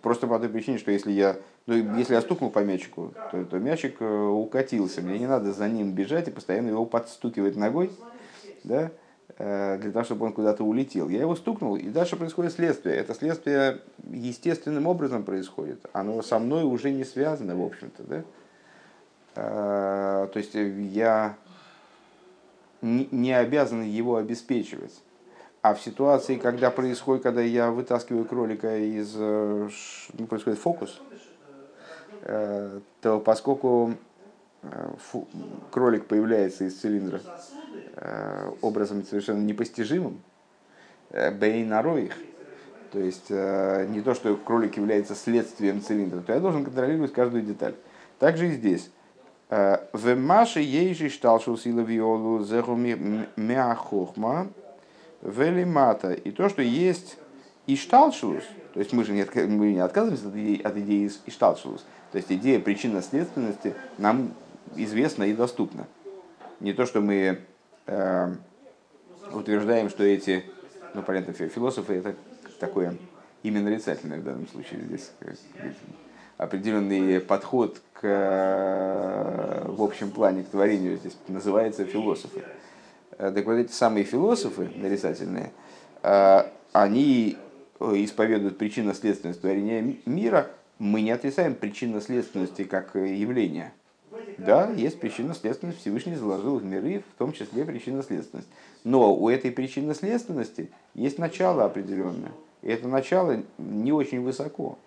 просто 0.00 0.28
по 0.28 0.38
той 0.38 0.48
причине, 0.48 0.78
что 0.78 0.92
если 0.92 1.10
я, 1.10 1.36
ну, 1.66 1.96
если 1.96 2.14
я 2.14 2.20
стукнул 2.20 2.50
по 2.50 2.58
мячику, 2.58 3.14
то, 3.30 3.44
то 3.44 3.58
мячик 3.58 3.96
э, 4.00 4.04
укатился, 4.04 5.00
мне 5.00 5.18
не 5.18 5.26
надо 5.26 5.52
за 5.52 5.66
ним 5.66 5.92
бежать 5.92 6.28
и 6.28 6.30
постоянно 6.30 6.68
его 6.68 6.84
подстукивать 6.84 7.56
ногой, 7.56 7.90
да, 8.64 8.90
э, 9.38 9.78
для 9.78 9.90
того, 9.90 10.04
чтобы 10.04 10.26
он 10.26 10.34
куда-то 10.34 10.62
улетел. 10.62 11.08
Я 11.08 11.20
его 11.20 11.34
стукнул, 11.34 11.76
и 11.76 11.88
дальше 11.88 12.16
происходит 12.16 12.52
следствие. 12.52 12.96
Это 12.96 13.14
следствие 13.14 13.80
естественным 14.10 14.86
образом 14.86 15.22
происходит. 15.22 15.80
Оно 15.94 16.20
со 16.20 16.38
мной 16.38 16.64
уже 16.64 16.90
не 16.90 17.04
связано, 17.04 17.56
в 17.56 17.64
общем-то. 17.64 18.02
Да? 18.02 18.24
Э, 19.36 20.28
то 20.30 20.38
есть 20.38 20.52
я 20.54 21.36
не 22.82 23.32
обязан 23.32 23.82
его 23.82 24.16
обеспечивать. 24.16 25.00
А 25.62 25.72
в 25.72 25.80
ситуации, 25.80 26.36
когда 26.36 26.70
происходит, 26.70 27.22
когда 27.22 27.40
я 27.40 27.70
вытаскиваю 27.70 28.26
кролика 28.26 28.76
из, 28.76 29.14
ну, 29.16 30.26
происходит 30.28 30.58
фокус, 30.58 31.00
то 32.24 33.20
поскольку 33.20 33.94
э, 34.62 34.90
фу, 34.98 35.28
кролик 35.70 36.06
появляется 36.06 36.64
из 36.64 36.80
цилиндра 36.80 37.20
образом 38.62 39.04
совершенно 39.04 39.42
непостижимым, 39.42 40.20
бейнароих, 41.10 42.16
то 42.90 42.98
есть 42.98 43.30
не 43.30 44.00
то, 44.00 44.14
что 44.14 44.36
кролик 44.36 44.76
является 44.76 45.14
следствием 45.14 45.80
цилиндра, 45.80 46.20
то 46.22 46.32
я 46.32 46.40
должен 46.40 46.64
контролировать 46.64 47.12
каждую 47.12 47.44
деталь. 47.44 47.74
Также 48.18 48.48
и 48.48 48.52
здесь. 48.52 48.90
В 49.48 50.14
Маше 50.16 50.60
ейжи 50.60 51.08
шталшул 51.08 51.56
сила 51.56 51.80
виолу 51.80 52.42
зеху 52.44 52.74
мяхохма 52.74 54.48
велимата. 55.22 56.12
И 56.12 56.30
то, 56.30 56.48
что 56.48 56.62
есть 56.62 57.16
ишталшус, 57.66 58.44
то 58.72 58.80
есть 58.80 58.92
мы 58.92 59.04
же 59.04 59.12
не, 59.12 59.24
мы 59.46 59.72
не 59.72 59.80
отказываемся 59.80 60.28
от 60.28 60.34
идеи, 60.34 60.60
от 60.62 60.76
идеи 60.76 61.10
ишталшус, 61.26 61.84
то 62.12 62.18
есть 62.18 62.30
идея 62.30 62.60
причинно-следственности 62.60 63.74
нам 63.98 64.32
известна 64.76 65.24
и 65.24 65.32
доступна. 65.32 65.86
Не 66.60 66.72
то, 66.72 66.86
что 66.86 67.00
мы 67.00 67.40
э, 67.86 68.34
утверждаем, 69.32 69.88
что 69.88 70.04
эти, 70.04 70.44
ну 70.94 71.02
понятно, 71.02 71.32
философы 71.32 71.94
это 71.94 72.14
такое 72.60 72.96
именно 73.42 73.70
нарицательное 73.70 74.18
в 74.18 74.24
данном 74.24 74.48
случае 74.48 74.80
здесь 74.82 75.10
определенный 76.36 77.20
подход 77.20 77.80
к, 77.92 78.00
э, 78.02 79.64
в 79.68 79.82
общем 79.82 80.10
плане 80.10 80.42
к 80.42 80.48
творению 80.48 80.96
здесь 80.96 81.16
называется 81.28 81.84
философы. 81.84 82.42
Э, 83.18 83.30
так 83.34 83.44
вот 83.46 83.52
эти 83.52 83.72
самые 83.72 84.04
философы 84.04 84.70
нарицательные, 84.74 85.52
э, 86.02 86.42
они 86.72 87.36
исповедуют 87.80 88.58
причинно-следственность 88.58 89.40
творения 89.40 89.94
мира, 90.06 90.50
мы 90.78 91.02
не 91.02 91.10
отрицаем 91.10 91.54
причинно-следственности 91.54 92.64
как 92.64 92.94
явление. 92.94 93.72
Да, 94.38 94.70
есть 94.70 95.00
причинно-следственность, 95.00 95.80
Всевышний 95.80 96.14
заложил 96.14 96.58
в 96.58 96.64
миры, 96.64 97.02
в 97.14 97.18
том 97.18 97.32
числе 97.32 97.64
причинно-следственность. 97.64 98.48
Но 98.84 99.14
у 99.14 99.28
этой 99.28 99.50
причинно-следственности 99.50 100.70
есть 100.94 101.18
начало 101.18 101.64
определенное. 101.64 102.32
И 102.62 102.68
это 102.68 102.88
начало 102.88 103.42
не 103.58 103.92
очень 103.92 104.20
высоко 104.20 104.78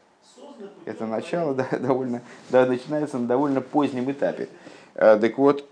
это 0.86 1.06
начало 1.06 1.54
да, 1.56 1.68
довольно, 1.80 2.22
да, 2.50 2.66
начинается 2.66 3.18
на 3.18 3.28
довольно 3.28 3.62
позднем 3.62 4.10
этапе. 4.12 4.48
Э, 4.96 5.18
так 5.20 5.38
вот, 5.38 5.62
э, 5.62 5.66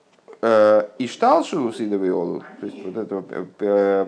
Ишталшу 0.99 1.71
Сидовиолу, 1.73 2.43
то 2.59 2.65
есть 2.65 2.85
вот 2.85 2.97
эта 2.97 3.23
э, 3.59 4.05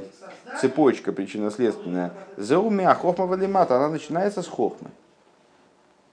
цепочка 0.59 1.11
причинно-следственная, 1.11 2.11
заумя 2.35 2.93
хохма 2.93 3.25
валимата, 3.25 3.77
она 3.77 3.89
начинается 3.89 4.41
с 4.41 4.47
хохмы. 4.47 4.89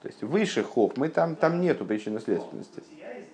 То 0.01 0.07
есть 0.07 0.23
выше 0.23 0.63
хохмы 0.63 1.09
там, 1.09 1.35
там 1.35 1.61
нету 1.61 1.85
причинно-следственности. 1.85 2.83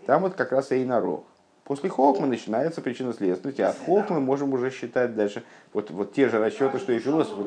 Там 0.05 0.23
вот 0.23 0.33
как 0.33 0.51
раз 0.51 0.71
и 0.71 0.83
инорог. 0.83 1.23
После 1.63 1.89
хохмы 1.89 2.27
начинается 2.27 2.81
причинно-следственность, 2.81 3.59
а 3.59 3.69
от 3.69 3.77
хохмы 3.85 4.19
можем 4.19 4.51
уже 4.53 4.69
считать 4.71 5.15
дальше 5.15 5.43
вот, 5.73 5.91
вот 5.91 6.13
те 6.13 6.27
же 6.27 6.39
расчеты, 6.39 6.79
что 6.79 6.91
и 6.91 6.99
философы 6.99 7.43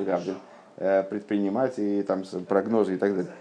предпринимать, 0.77 1.79
и 1.79 2.03
там 2.03 2.23
прогнозы 2.49 2.95
и 2.95 2.99
так 2.99 3.17
далее. 3.17 3.33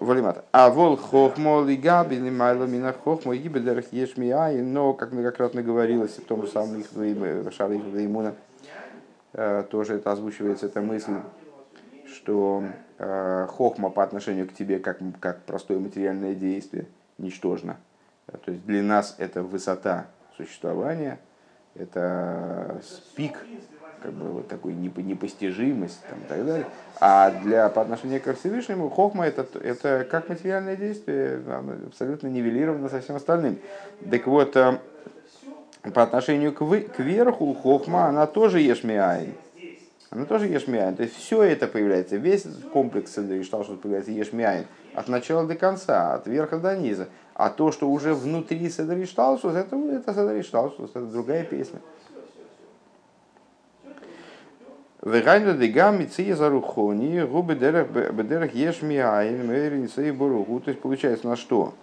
Валимат. 0.00 0.44
А 0.52 0.68
вол 0.70 0.96
хохмо 0.96 1.64
лигаби 1.64 2.16
лимайло 2.16 2.66
мина 2.66 2.92
хохмо 2.92 3.32
и 3.32 3.48
бедерах 3.48 3.92
ешмиай, 3.92 4.60
но, 4.62 4.92
как 4.92 5.12
многократно 5.12 5.62
говорилось 5.62 6.18
в 6.18 6.24
том 6.24 6.42
же 6.42 6.48
самом 6.48 6.82
Шаре 7.50 7.78
Ихваимуна, 7.78 8.34
э, 9.32 9.64
тоже 9.70 9.94
это 9.94 10.12
озвучивается 10.12 10.66
эта 10.66 10.82
мысль, 10.82 11.14
что 12.06 12.64
э, 12.98 13.46
хохма 13.48 13.90
по 13.90 14.02
отношению 14.02 14.46
к 14.48 14.52
тебе 14.52 14.78
как, 14.78 14.98
как 15.20 15.42
простое 15.44 15.78
материальное 15.78 16.34
действие 16.34 16.86
ничтожно. 17.18 17.78
То 18.26 18.50
есть 18.50 18.66
для 18.66 18.82
нас 18.82 19.14
это 19.18 19.42
высота 19.42 20.06
существования, 20.36 21.18
это 21.74 22.80
пик 23.14 23.38
как 24.02 24.12
бы 24.12 24.26
вот 24.30 24.48
такой 24.48 24.74
непостижимость 24.74 26.00
там, 26.08 26.18
и 26.20 26.24
так 26.28 26.46
далее. 26.46 26.66
А 27.00 27.30
для, 27.30 27.68
по 27.68 27.82
отношению 27.82 28.20
к 28.20 28.34
Всевышнему 28.34 28.88
хохма 28.88 29.26
это, 29.26 29.46
это 29.58 30.06
как 30.10 30.28
материальное 30.28 30.76
действие, 30.76 31.40
абсолютно 31.86 32.28
нивелировано 32.28 32.88
со 32.88 33.00
всем 33.00 33.16
остальным. 33.16 33.58
Так 34.10 34.26
вот, 34.26 34.56
э, 34.56 34.78
по 35.94 36.02
отношению 36.02 36.52
к, 36.52 36.60
вы, 36.60 36.80
к 36.80 36.98
верху 36.98 37.54
хохма, 37.54 38.06
она 38.06 38.26
тоже 38.26 38.60
ешмиайн. 38.60 39.34
Она 40.10 40.24
тоже 40.24 40.46
ешмиайн. 40.46 40.96
То 40.96 41.02
есть 41.02 41.16
все 41.16 41.42
это 41.42 41.66
появляется, 41.66 42.16
весь 42.16 42.46
комплекс 42.72 43.12
что 43.12 43.22
появляется 43.22 44.12
ешмиайн. 44.12 44.66
От 44.94 45.08
начала 45.08 45.46
до 45.46 45.56
конца, 45.56 46.14
от 46.14 46.26
верха 46.26 46.58
до 46.58 46.76
низа. 46.76 47.08
А 47.34 47.50
то, 47.50 47.70
что 47.70 47.90
уже 47.90 48.14
внутри 48.14 48.70
Седришталшус, 48.70 49.54
это, 49.54 49.76
это 49.76 50.14
Седришталшус, 50.14 50.90
это 50.90 51.04
другая 51.04 51.44
песня. 51.44 51.80
Вегайна 55.06 55.52
дегам 55.52 56.00
миция 56.00 56.34
зарухони, 56.34 57.20
губы 57.20 57.54
бедерах 57.54 58.54
ешми 58.56 58.96
айн, 58.96 59.46
мэрин 59.46 59.88
боругу. 60.16 60.58
То 60.58 60.70
есть 60.70 60.82
получается 60.82 61.28
на 61.28 61.36
что? 61.36 61.74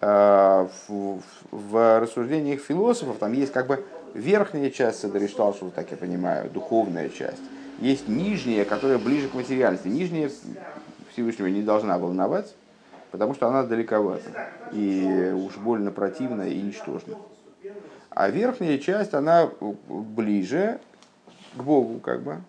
А, 0.00 0.68
в, 0.86 1.18
в 1.50 2.00
рассуждениях 2.00 2.60
философов 2.60 3.16
там 3.18 3.32
есть 3.32 3.52
как 3.52 3.66
бы 3.66 3.84
верхняя 4.14 4.70
часть 4.70 5.00
Садаришталшева, 5.00 5.72
так 5.72 5.90
я 5.90 5.96
понимаю, 5.96 6.48
духовная 6.48 7.08
часть. 7.08 7.42
Есть 7.80 8.06
нижняя, 8.06 8.64
которая 8.64 8.98
ближе 8.98 9.26
к 9.26 9.34
материальности. 9.34 9.88
Нижняя 9.88 10.30
Всевышнего 11.10 11.48
не 11.48 11.62
должна 11.62 11.98
волновать, 11.98 12.54
потому 13.10 13.34
что 13.34 13.48
она 13.48 13.64
далековата. 13.64 14.30
И 14.70 15.34
уж 15.34 15.56
больно 15.56 15.90
противна 15.90 16.42
и 16.42 16.62
ничтожна. 16.62 17.16
А 18.10 18.28
верхняя 18.30 18.78
часть, 18.78 19.12
она 19.12 19.50
ближе 19.88 20.78
к 21.56 21.62
Богу, 21.62 22.00
как 22.00 22.22
бы. 22.22 22.40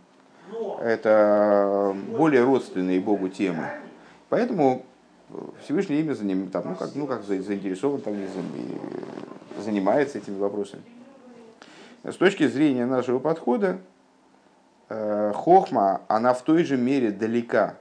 Это 0.82 1.96
более 2.10 2.44
родственные 2.44 3.00
Богу 3.00 3.30
темы. 3.30 3.68
Поэтому 4.30 4.86
Всевышний 5.64 6.00
ими 6.00 6.14
заним, 6.14 6.50
там, 6.50 6.70
ну, 6.70 6.76
как, 6.76 6.96
ну, 6.96 7.08
как 7.08 7.24
заинтересован, 7.24 8.02
там, 8.02 8.16
занимается 9.60 10.20
этими 10.20 10.38
вопросами. 10.38 10.84
С 12.04 12.16
точки 12.16 12.48
зрения 12.48 12.86
нашего 12.86 13.18
подхода, 13.18 13.80
э, 14.90 15.32
хохма, 15.34 16.02
она 16.08 16.34
в 16.34 16.44
той 16.44 16.64
же 16.64 16.78
мере 16.78 17.10
далека 17.10 17.78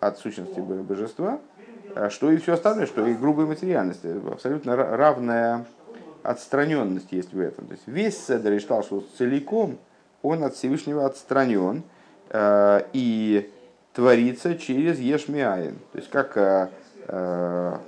от 0.00 0.18
сущности 0.18 0.60
божества, 0.60 1.38
э, 1.94 2.10
что 2.10 2.30
и 2.30 2.36
все 2.36 2.54
остальное, 2.54 2.86
что 2.86 3.06
и 3.06 3.14
грубая 3.14 3.46
материальность. 3.46 4.04
Абсолютно 4.04 4.76
равная 4.76 5.64
отстраненность 6.22 7.12
есть 7.12 7.32
в 7.32 7.40
этом. 7.40 7.66
То 7.66 7.72
есть 7.72 7.86
весь 7.86 8.26
Седер 8.26 8.60
что 8.60 9.04
целиком, 9.16 9.78
он 10.24 10.42
от 10.42 10.54
Всевышнего 10.54 11.04
отстранен 11.04 11.84
э, 12.30 12.80
и 12.92 13.50
творится 13.92 14.56
через 14.56 14.98
Ешмиаин. 14.98 15.78
То 15.92 15.98
есть 15.98 16.10
как 16.10 16.70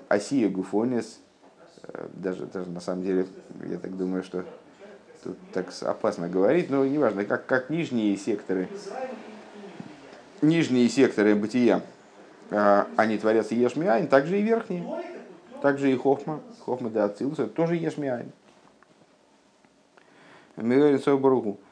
Осия 0.09 0.49
Гуфонис, 0.51 1.19
даже, 2.13 2.45
даже 2.47 2.71
на 2.71 2.81
самом 2.81 3.03
деле, 3.03 3.27
я 3.65 3.79
так 3.79 3.97
думаю, 3.97 4.23
что 4.23 4.45
тут 5.25 5.37
так 5.53 5.73
опасно 5.83 6.29
говорить, 6.29 6.69
но 6.71 6.85
неважно, 6.85 7.25
как, 7.25 7.47
как 7.47 7.71
нижние 7.71 8.17
секторы, 8.19 8.69
нижние 10.43 10.89
секторы 10.91 11.35
бытия, 11.35 11.81
они 12.51 13.19
творятся 13.19 13.55
ешмиайн, 13.55 14.07
также 14.07 14.39
и 14.39 14.43
верхние, 14.43 14.85
также 15.63 15.91
и 15.91 15.97
хохма, 15.97 16.41
хохма 16.61 16.91
да 16.91 17.05
ацилус, 17.07 17.39
тоже 17.55 17.77
свою 20.99 21.19
баруху. 21.19 21.59
А, 21.59 21.67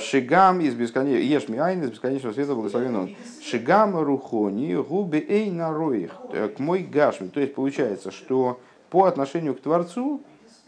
Шигам 0.00 0.60
из 0.60 0.74
бесконечного, 0.74 1.22
ешмиайн 1.22 1.82
из 1.84 1.90
бесконечного 1.90 2.32
света 2.32 2.54
благословен 2.54 2.96
он. 2.96 3.16
Шигам 3.42 3.98
рухони 3.98 4.74
губи 4.74 5.24
эй 5.28 5.50
нароих, 5.50 6.12
э, 6.32 6.48
к 6.48 6.58
мой 6.58 6.80
гашми. 6.80 7.28
То 7.28 7.40
есть 7.40 7.54
получается, 7.54 8.10
что 8.10 8.60
по 8.90 9.04
отношению 9.04 9.54
к 9.54 9.60
Творцу 9.60 10.22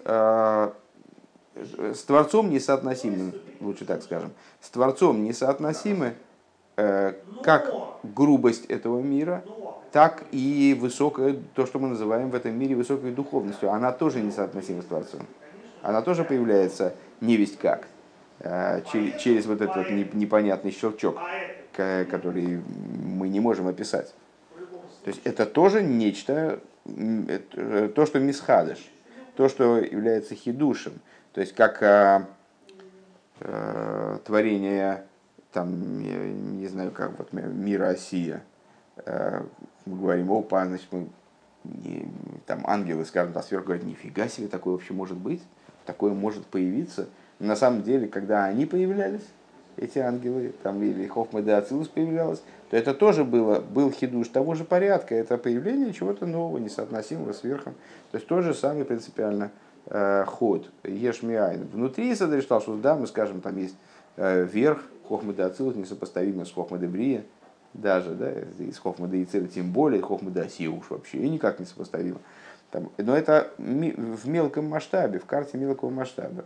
а, 0.04 0.75
с 1.54 2.02
Творцом 2.04 2.50
несоотносимы, 2.50 3.35
лучше 3.61 3.85
так 3.85 4.02
скажем, 4.02 4.33
с 4.61 4.71
Творцом 4.71 5.23
несоотносимы 5.23 6.14
э, 6.76 7.14
как 7.42 7.73
грубость 8.02 8.66
этого 8.66 9.00
мира, 9.00 9.45
так 9.92 10.25
и 10.33 10.76
высокая, 10.78 11.37
то, 11.54 11.66
что 11.66 11.78
мы 11.78 11.88
называем 11.88 12.31
в 12.31 12.35
этом 12.35 12.59
мире 12.59 12.75
высокой 12.75 13.12
духовностью, 13.12 13.71
она 13.71 13.92
тоже 13.92 14.21
несоотносима 14.23 14.83
с 14.83 14.87
Творцом. 14.87 15.21
Она 15.83 16.00
тоже 16.00 16.25
появляется 16.25 16.95
не 17.21 17.37
весть 17.37 17.59
как, 17.59 17.83
э, 17.83 17.87
через, 18.42 19.20
через 19.20 19.46
вот 19.46 19.61
этот 19.61 19.76
вот 19.76 19.90
непонятный 20.14 20.72
щелчок, 20.72 21.18
который 21.72 22.61
мы 23.04 23.28
не 23.28 23.40
можем 23.40 23.68
описать. 23.68 24.14
То 25.04 25.11
есть 25.11 25.20
это 25.25 25.46
тоже 25.46 25.82
нечто, 25.82 26.61
э, 26.87 27.90
то, 27.94 28.06
что 28.06 28.20
мисхадыш, 28.20 28.78
то, 29.37 29.49
что 29.49 29.78
является 29.78 30.34
хидушем– 30.34 30.92
то 31.32 31.40
есть 31.40 31.54
как 31.54 31.82
э, 31.82 32.26
э, 33.40 34.18
творение, 34.25 35.04
там, 35.52 36.00
я 36.00 36.16
не 36.16 36.66
знаю, 36.68 36.90
как 36.90 37.18
вот 37.18 37.32
мира 37.32 37.88
Осия. 37.88 38.42
Э, 38.96 39.42
мы 39.87 39.99
говорим, 39.99 40.30
опа, 40.30 40.66
значит, 40.66 40.88
мы, 40.90 41.08
не, 41.64 42.06
там 42.46 42.64
ангелы, 42.66 43.05
скажем, 43.07 43.33
а 43.35 43.42
сверху 43.42 43.68
говорят, 43.68 43.87
нифига 43.87 44.28
себе, 44.28 44.48
такое 44.48 44.74
вообще 44.74 44.92
может 44.92 45.16
быть, 45.16 45.42
такое 45.87 46.12
может 46.12 46.44
появиться. 46.46 47.09
На 47.38 47.57
самом 47.57 47.83
деле, 47.83 48.09
когда 48.09 48.45
они 48.45 48.66
появлялись, 48.66 49.27
эти 49.77 49.99
ангелы, 49.99 50.53
там, 50.62 50.83
или 50.83 51.07
Хохмада 51.07 51.59
Ацилус 51.59 51.88
появлялась, 51.88 52.42
то 52.71 52.77
это 52.77 52.92
тоже 52.92 53.25
было, 53.25 53.61
был 53.61 53.90
хидуш 53.90 54.29
того 54.29 54.55
же 54.55 54.64
порядка, 54.64 55.14
это 55.14 55.38
появление 55.38 55.92
чего-то 55.92 56.27
нового, 56.27 56.59
несоотносимого 56.59 57.33
с 57.33 57.42
верхом. 57.42 57.75
То 58.11 58.18
есть 58.18 58.27
то 58.27 58.42
же 58.42 58.53
самое 58.53 58.85
принципиально 58.85 59.51
Э, 59.87 60.25
ход, 60.27 60.71
ешмиайн. 60.85 61.66
Внутри 61.66 62.14
Садриштал 62.14 62.62
да, 62.77 62.95
мы 62.95 63.09
скажем, 63.09 63.40
там 63.40 63.57
есть 63.57 63.77
э, 64.16 64.45
верх, 64.45 64.81
Хохмада 65.09 65.47
Ацилус 65.47 65.75
несопоставимо 65.75 66.45
с 66.45 66.53
Хохмада 66.53 66.87
Брия, 66.87 67.25
даже, 67.75 68.11
да, 68.11 68.33
из 68.61 68.79
Хохмада 68.79 69.21
Ицера, 69.21 69.47
тем 69.49 69.73
более 69.73 70.01
Хохмада 70.01 70.42
Асия 70.42 70.71
уж 70.71 70.88
вообще 70.88 71.29
никак 71.29 71.59
не 71.59 71.66
сопоставимо. 71.66 72.21
Там, 72.71 72.90
но 72.97 73.16
это 73.16 73.51
в 73.59 74.29
мелком 74.29 74.66
масштабе, 74.66 75.18
в 75.18 75.27
карте 75.27 75.59
мелкого 75.59 75.90
масштаба. 75.90 76.45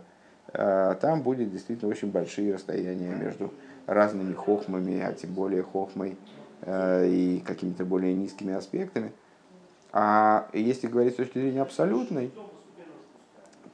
Э, 0.53 0.95
там 0.99 1.21
будет 1.21 1.51
действительно 1.51 1.91
очень 1.91 2.11
большие 2.11 2.53
расстояния 2.53 3.15
между 3.15 3.53
разными 3.85 4.33
хохмами, 4.33 4.99
а 4.99 5.13
тем 5.13 5.33
более 5.33 5.63
хохмой 5.63 6.17
и 6.65 7.43
какими-то 7.45 7.85
более 7.85 8.15
низкими 8.15 8.53
аспектами. 8.53 9.13
А 9.93 10.49
если 10.53 10.87
говорить 10.87 11.13
с 11.13 11.17
точки 11.17 11.37
зрения 11.37 11.61
абсолютной, 11.61 12.31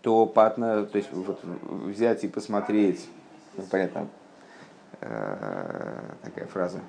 то, 0.02 0.26
по, 0.26 0.50
то 0.50 0.90
есть 0.94 1.12
вот, 1.14 1.40
взять 1.44 2.26
и 2.26 2.28
посмотреть, 2.28 3.08
ну, 3.56 3.64
понятно, 3.70 4.10
э, 5.00 6.02
такая 6.22 6.46
фраза 6.48 6.82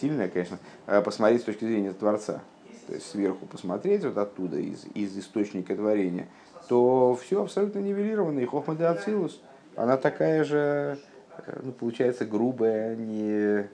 сильная, 0.00 0.28
конечно, 0.28 0.58
э, 0.86 1.02
посмотреть 1.02 1.42
с 1.42 1.44
точки 1.44 1.64
зрения 1.64 1.92
Творца, 1.92 2.42
то 2.86 2.94
есть 2.94 3.10
сверху 3.10 3.46
посмотреть 3.46 4.04
вот 4.04 4.16
оттуда, 4.18 4.58
из, 4.58 4.84
из 4.94 5.18
источника 5.18 5.74
творения, 5.74 6.28
то 6.68 7.18
все 7.22 7.42
абсолютно 7.42 7.78
нивелировано. 7.78 8.40
И 8.40 8.46
Хохма 8.46 8.74
де 8.74 8.84
Ацилус, 8.84 9.40
она 9.76 9.96
такая 9.96 10.44
же, 10.44 10.98
э, 11.46 11.60
ну, 11.62 11.72
получается, 11.72 12.24
грубая, 12.24 12.96
не 12.96 13.66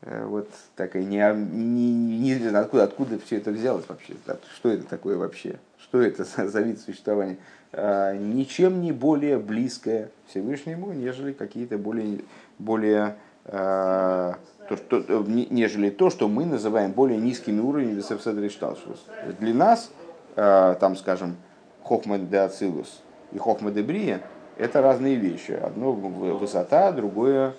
вот 0.00 0.48
такая 0.76 1.02
не, 1.02 1.18
не, 1.34 2.38
не 2.38 2.56
откуда, 2.56 2.84
откуда 2.84 3.18
все 3.18 3.38
это 3.38 3.50
взялось 3.50 3.84
вообще, 3.88 4.14
что 4.54 4.70
это 4.70 4.84
такое 4.84 5.18
вообще 5.18 5.58
что 5.88 6.02
это 6.02 6.24
за 6.24 6.60
вид 6.60 6.80
существования, 6.80 7.38
а, 7.72 8.14
ничем 8.14 8.80
не 8.80 8.92
более 8.92 9.38
близкое 9.38 10.10
Всевышнему, 10.28 10.92
нежели 10.92 11.32
какие-то 11.32 11.78
более, 11.78 12.20
более 12.58 13.16
а, 13.44 14.38
то, 14.68 14.76
что, 14.76 15.24
нежели 15.26 15.90
то, 15.90 16.10
что 16.10 16.28
мы 16.28 16.44
называем 16.44 16.92
более 16.92 17.18
низкими 17.18 17.60
уровнями 17.60 17.94
Весефседришталшус. 17.96 19.06
Для 19.40 19.54
нас, 19.54 19.90
там, 20.38 20.96
скажем, 20.96 21.36
Хохма 21.82 22.18
де 22.18 22.38
Ацилус 22.38 23.00
и 23.32 23.38
Хохма 23.38 23.70
де 23.70 23.82
Брия– 23.82 24.20
это 24.56 24.82
разные 24.82 25.16
вещи. 25.16 25.52
Одно 25.52 25.92
высота, 25.92 26.92
другое 26.92 27.54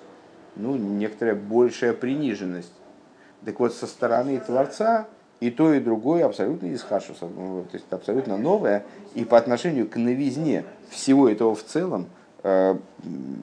ну, 0.60 0.76
некоторая 0.76 1.36
большая 1.36 1.94
приниженность. 1.94 2.74
Так 3.46 3.60
вот, 3.60 3.74
со 3.74 3.88
стороны 3.88 4.40
Творца 4.40 5.08
и 5.40 5.50
то, 5.50 5.74
и 5.74 5.80
другое 5.80 6.26
абсолютно 6.26 6.68
из 6.68 6.84
хашуса, 6.84 7.28
ну, 7.28 7.64
то 7.64 7.78
есть 7.78 7.86
абсолютно 7.92 8.38
новое. 8.38 8.84
И 9.16 9.24
по 9.24 9.38
отношению 9.38 9.88
к 9.88 9.96
новизне 9.96 10.66
всего 10.90 11.30
этого 11.30 11.56
в 11.56 11.64
целом, 11.64 12.08
э, 12.44 12.76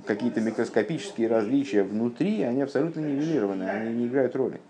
какие-то 0.07 0.41
микроскопические 0.41 1.29
различия 1.29 1.83
внутри, 1.83 2.43
они 2.43 2.63
абсолютно 2.63 3.01
нивелированы, 3.01 3.65
они 3.65 3.95
не 3.95 4.07
играют 4.07 4.37
роли. 4.37 4.61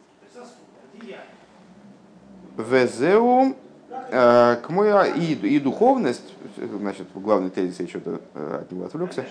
Везеу 2.57 3.51
э, 3.51 3.55
к 4.11 4.65
моя 4.69 5.07
и, 5.07 5.35
и 5.35 5.59
духовность, 5.59 6.35
значит, 6.57 7.09
главный 7.15 7.51
тезис, 7.51 7.81
я 7.81 7.89
что-то 7.89 8.21
э, 8.35 8.61
от 8.63 8.71
него 8.71 8.85
отвлекся, 8.85 9.25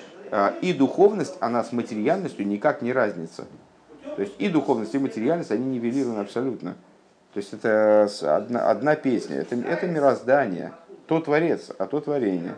и 0.61 0.73
духовность, 0.73 1.37
она 1.39 1.63
с 1.63 1.71
материальностью 1.71 2.47
никак 2.47 2.81
не 2.81 2.91
разница. 2.91 3.45
То 4.15 4.21
есть 4.21 4.33
и 4.39 4.49
духовность, 4.49 4.95
и 4.95 4.97
материальность, 4.97 5.51
они 5.51 5.65
нивелированы 5.77 6.19
абсолютно. 6.19 6.75
То 7.33 7.39
есть 7.39 7.53
это 7.53 8.09
одна, 8.21 8.69
одна 8.69 8.95
песня, 8.95 9.37
это, 9.37 9.55
это 9.55 9.87
мироздание, 9.87 10.71
то 11.05 11.19
творец, 11.19 11.69
а 11.77 11.85
то 11.85 11.99
творение. 11.99 12.55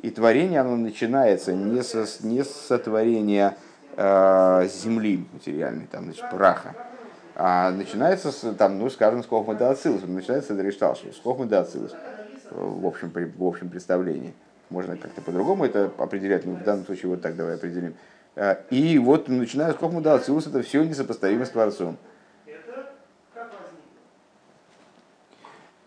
И 0.00 0.10
творение 0.10 0.60
оно 0.60 0.76
начинается 0.76 1.52
не, 1.52 1.82
со, 1.82 2.06
не 2.22 2.42
с 2.42 2.50
сотворения 2.50 3.56
э, 3.96 4.68
земли 4.68 5.26
материальной, 5.32 5.86
там, 5.86 6.04
значит, 6.04 6.28
праха, 6.30 6.74
а 7.44 7.72
начинается 7.72 8.30
с, 8.30 8.54
там, 8.54 8.78
ну, 8.78 8.88
скажем, 8.88 9.24
с 9.24 9.26
Кохма 9.26 9.56
Дацилус, 9.56 10.02
начинается 10.06 10.54
с 10.54 10.58
Решталши, 10.60 11.12
с 11.12 11.16
Кохма 11.16 11.46
Дацилус, 11.46 11.92
в 12.52 12.86
общем, 12.86 13.10
в 13.36 13.44
общем 13.44 13.68
представлении. 13.68 14.32
Можно 14.70 14.96
как-то 14.96 15.22
по-другому 15.22 15.64
это 15.64 15.90
определять, 15.98 16.46
но 16.46 16.52
в 16.52 16.62
данном 16.62 16.86
случае 16.86 17.10
вот 17.10 17.20
так 17.20 17.34
давай 17.34 17.56
определим. 17.56 17.94
Э, 18.36 18.58
и 18.70 18.96
вот 18.96 19.26
начиная 19.26 19.72
с 19.72 19.74
חכמה 19.74 20.00
דאצילות, 20.00 20.46
это 20.46 20.62
все 20.62 20.84
несопоставимо 20.84 21.44
с 21.44 21.50
Творцом. 21.50 21.96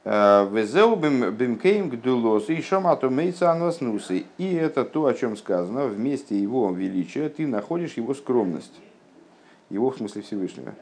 וזהו 0.04 0.98
במקום 0.98 1.90
גדולתו 1.90 2.50
שם 2.50 2.62
אתה 2.62 3.10
מוצא. 3.10 3.58
И 4.38 4.56
это 4.56 4.84
то, 4.84 5.06
о 5.06 5.14
чем 5.14 5.38
сказано, 5.38 5.86
вместе 5.86 6.38
его 6.38 6.70
величия 6.72 7.30
ты 7.30 7.48
находишь 7.48 7.94
его 7.94 8.14
скромность. 8.14 8.74
Его 9.70 9.90
в 9.90 9.98
смысле 9.98 10.22
Всевышнего. 10.22 10.74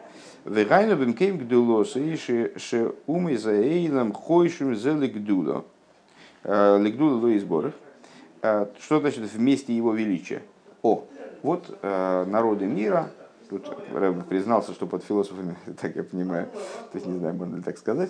והיינו 0.46 0.96
במקום 0.96 1.38
גדולתו 1.38 1.96
שאומות 1.96 3.38
העולם 3.38 4.12
חושבים 4.12 4.76
זה 4.76 4.94
לגדולה. 4.94 5.66
Лигдуло 6.44 7.22
до 7.22 7.38
изборов. 7.38 7.74
Что 8.42 9.00
значит 9.00 9.24
вместе 9.32 9.76
его 9.76 9.94
величия? 9.94 10.44
О, 10.82 11.06
вот 11.42 11.82
народы 11.82 12.66
мира, 12.66 13.10
Тут 13.54 13.70
признался, 14.30 14.74
что 14.74 14.88
под 14.88 15.04
философами, 15.04 15.56
так 15.82 15.96
я 15.96 16.04
понимаю, 16.04 16.48
то 16.92 16.96
есть 16.96 17.06
не 17.06 17.20
знаю, 17.20 17.36
можно 17.36 17.58
ли 17.58 17.62
так 17.62 17.78
сказать, 17.78 18.10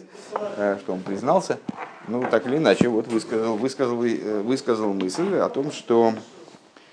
э, 0.57 0.77
что 0.79 0.93
он 0.93 1.01
признался. 1.01 1.59
Ну, 2.07 2.23
так 2.29 2.45
или 2.47 2.57
иначе, 2.57 2.87
вот 2.87 3.07
высказал, 3.07 3.57
высказал, 3.57 4.01
э, 4.03 4.41
высказал 4.41 4.93
мысль 4.93 5.35
о 5.35 5.49
том, 5.49 5.71
что, 5.71 6.13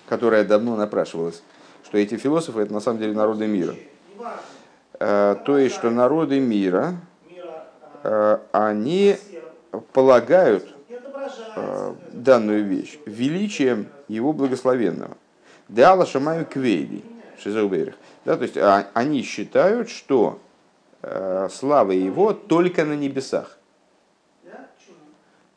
которая 0.09 0.45
давно 0.45 0.75
напрашивалась, 0.75 1.43
что 1.91 1.99
эти 1.99 2.17
философы 2.17 2.61
это 2.61 2.73
на 2.73 2.81
самом 2.81 3.01
деле 3.01 3.13
народы 3.13 3.47
мира. 3.49 3.75
Э, 4.99 5.37
то 5.45 5.59
есть, 5.59 5.75
что 5.75 5.91
народы 5.91 6.41
мира, 6.41 6.95
они 8.53 9.19
полагают 9.93 10.75
данную 12.13 12.65
вещь 12.65 12.99
величием 13.05 13.89
его 14.09 14.33
благословенного. 14.33 15.17
Деала 15.69 16.07
Шамаю 16.07 16.47
Квейли, 16.47 17.05
Шизеуберих. 17.39 17.95
Да, 18.25 18.37
то 18.37 18.43
есть 18.43 18.57
а, 18.57 18.89
они 18.95 19.23
считают, 19.23 19.89
что 19.91 20.41
э, 21.03 21.49
слава 21.53 21.93
его 21.93 22.33
только 22.33 22.85
на 22.85 22.95
небесах. 22.95 23.59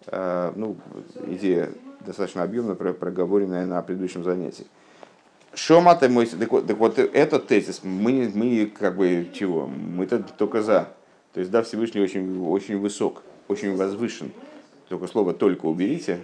Э, 0.07 0.51
ну, 0.55 0.75
идея 1.27 1.69
достаточно 2.01 2.43
объемно 2.43 2.75
проговоренная 2.75 3.65
на 3.65 3.81
предыдущем 3.81 4.23
занятии. 4.23 4.67
Шомата 5.55 6.09
мой, 6.09 6.25
так 6.25 6.49
так 6.65 6.77
вот 6.77 6.97
этот 6.97 7.47
тезис, 7.47 7.81
мы, 7.83 8.31
мы 8.33 8.65
как 8.65 8.97
бы 8.97 9.29
чего, 9.33 9.67
мы-то 9.67 10.19
только 10.37 10.63
за. 10.63 10.89
То 11.33 11.39
есть, 11.39 11.51
да, 11.51 11.61
Всевышний 11.61 12.01
очень, 12.01 12.43
очень 12.43 12.79
высок, 12.79 13.23
очень 13.47 13.75
возвышен. 13.75 14.31
Только 14.89 15.07
слово 15.07 15.33
«только» 15.33 15.65
уберите, 15.65 16.19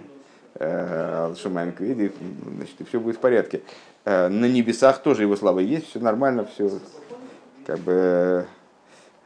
э, 0.54 1.34
Шамаем 1.36 1.72
Кведи, 1.72 2.12
значит, 2.56 2.80
и 2.80 2.84
все 2.84 3.00
будет 3.00 3.16
в 3.16 3.20
порядке. 3.20 3.62
Э, 4.04 4.28
на 4.28 4.46
небесах 4.46 5.02
тоже 5.02 5.22
его 5.22 5.36
слава 5.36 5.60
есть, 5.60 5.88
все 5.90 6.00
нормально, 6.00 6.44
все 6.44 6.70
как 7.66 7.78
бы 7.80 8.46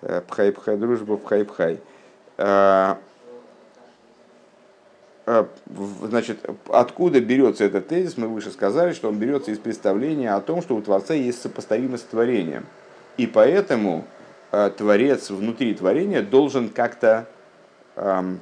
э, 0.03 0.21
пхай-пхай, 0.29 0.77
дружба, 0.77 1.17
пхай-пхай. 1.17 1.81
Э, 5.27 5.47
значит, 6.03 6.39
откуда 6.69 7.21
берется 7.21 7.65
этот 7.65 7.89
тезис, 7.89 8.17
мы 8.17 8.29
выше 8.29 8.51
сказали, 8.51 8.93
что 8.93 9.09
он 9.09 9.19
берется 9.19 9.51
из 9.51 9.59
представления 9.59 10.35
о 10.35 10.41
том, 10.41 10.63
что 10.63 10.77
у 10.77 10.83
Творца 10.83 11.15
есть 11.15 11.41
сопоставимость 11.43 12.05
с 12.05 12.07
творением. 12.07 12.67
И 13.17 13.27
поэтому 13.27 14.05
Творец 14.77 15.31
внутри 15.31 15.75
творения 15.75 16.23
должен 16.23 16.69
как-то 16.69 17.27
эм, 17.97 18.41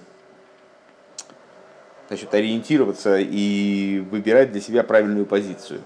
значит, 2.08 2.34
ориентироваться 2.34 3.18
и 3.18 4.04
выбирать 4.10 4.52
для 4.52 4.60
себя 4.60 4.82
правильную 4.82 5.24
позицию 5.24 5.80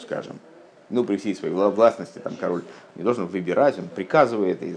скажем, 0.00 0.38
ну, 0.90 1.04
при 1.04 1.16
всей 1.16 1.34
своей 1.34 1.54
властности, 1.54 2.18
там 2.18 2.36
король 2.36 2.62
не 2.94 3.02
должен 3.02 3.26
выбирать, 3.26 3.78
он 3.78 3.88
приказывает. 3.88 4.62
И, 4.62 4.76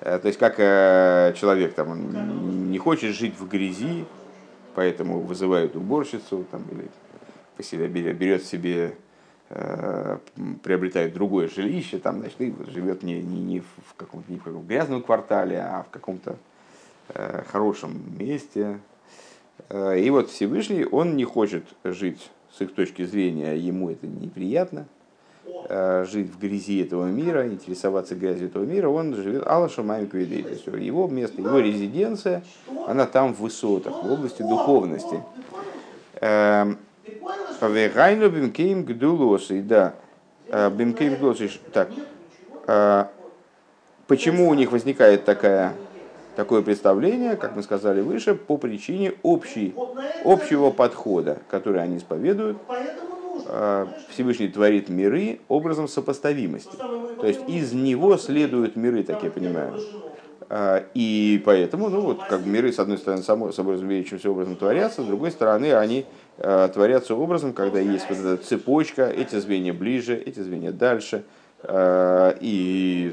э, 0.00 0.18
то 0.18 0.28
есть, 0.28 0.38
как 0.38 0.54
э, 0.58 1.34
человек 1.36 1.74
там, 1.74 1.90
он 1.90 2.70
не 2.70 2.78
хочет 2.78 3.14
жить 3.14 3.34
в 3.38 3.48
грязи, 3.48 4.04
поэтому 4.74 5.20
вызывает 5.20 5.76
уборщицу, 5.76 6.44
там, 6.50 6.64
или 6.70 6.88
поселя, 7.56 7.88
берет 7.88 8.44
себе, 8.44 8.96
э, 9.50 10.18
приобретает 10.62 11.14
другое 11.14 11.48
жилище, 11.48 11.98
там, 11.98 12.20
значит, 12.20 12.40
и 12.40 12.54
живет 12.68 13.02
не, 13.02 13.20
не, 13.20 13.40
не, 13.40 13.60
в 13.60 13.94
каком-то, 13.96 14.30
не 14.30 14.38
в 14.38 14.42
каком 14.42 14.66
грязном 14.66 15.02
квартале, 15.02 15.60
а 15.60 15.84
в 15.84 15.90
каком-то 15.90 16.36
хорошем 17.52 18.18
месте. 18.18 18.80
И 19.70 20.08
вот 20.10 20.30
Всевышний, 20.30 20.86
он 20.86 21.16
не 21.16 21.24
хочет 21.24 21.64
жить 21.84 22.30
с 22.56 22.60
их 22.60 22.74
точки 22.74 23.04
зрения 23.04 23.54
ему 23.54 23.90
это 23.90 24.06
неприятно, 24.06 24.80
э, 24.80 25.03
жить 26.06 26.30
в 26.30 26.38
грязи 26.38 26.82
этого 26.82 27.06
мира, 27.06 27.46
интересоваться 27.46 28.14
грязью 28.14 28.48
этого 28.48 28.64
мира, 28.64 28.88
он 28.88 29.14
живет 29.14 29.46
Алла 29.46 29.68
Шамами 29.68 30.06
Кведей. 30.06 30.42
То 30.42 30.50
есть 30.50 30.66
его 30.66 31.08
место, 31.08 31.40
его 31.40 31.58
резиденция, 31.58 32.42
она 32.86 33.06
там 33.06 33.34
в 33.34 33.40
высотах, 33.40 34.02
в 34.02 34.12
области 34.12 34.42
духовности. 34.42 35.22
Эм, 36.20 36.78
והיינו 37.60 38.30
במקום 38.30 38.84
גדולתו, 38.84 39.62
да. 39.62 39.94
Э, 40.48 40.70
במקום 40.70 41.16
גדולתו, 41.16 41.50
так. 41.72 41.88
Э, 42.66 43.06
почему 44.06 44.48
у 44.48 44.54
них 44.54 44.72
возникает 44.72 45.24
такая 45.24 45.72
такое 46.36 46.62
представление, 46.62 47.36
как 47.36 47.54
мы 47.54 47.62
сказали 47.62 48.00
выше, 48.00 48.34
по 48.34 48.56
причине 48.56 49.14
общей, 49.22 49.74
общего 50.24 50.70
подхода, 50.70 51.38
который 51.48 51.82
они 51.82 51.98
исповедуют. 51.98 52.58
А, 53.46 53.88
Всевышний 54.08 54.48
творит 54.48 54.88
миры 54.88 55.40
образом 55.48 55.88
сопоставимости. 55.88 56.76
То 56.76 57.26
есть 57.26 57.40
из 57.48 57.72
него 57.72 58.16
следуют 58.16 58.76
миры, 58.76 59.02
так 59.02 59.22
я 59.22 59.30
понимаю. 59.30 59.80
А, 60.48 60.84
и 60.94 61.42
поэтому, 61.44 61.88
ну 61.88 62.00
вот, 62.00 62.22
как 62.24 62.44
миры, 62.44 62.72
с 62.72 62.78
одной 62.78 62.98
стороны, 62.98 63.22
само 63.22 63.52
собой 63.52 63.74
разумеющимся 63.74 64.30
образом 64.30 64.56
творятся, 64.56 65.02
с 65.02 65.06
другой 65.06 65.30
стороны, 65.30 65.74
они 65.74 66.06
а, 66.38 66.68
творятся 66.68 67.14
образом, 67.14 67.52
когда 67.52 67.80
есть 67.80 68.06
вот 68.08 68.18
эта 68.18 68.36
цепочка, 68.42 69.06
эти 69.08 69.38
звенья 69.38 69.72
ближе, 69.72 70.16
эти 70.16 70.40
звенья 70.40 70.72
дальше– 70.72 71.24
Э, 71.66 72.36
и 72.40 73.12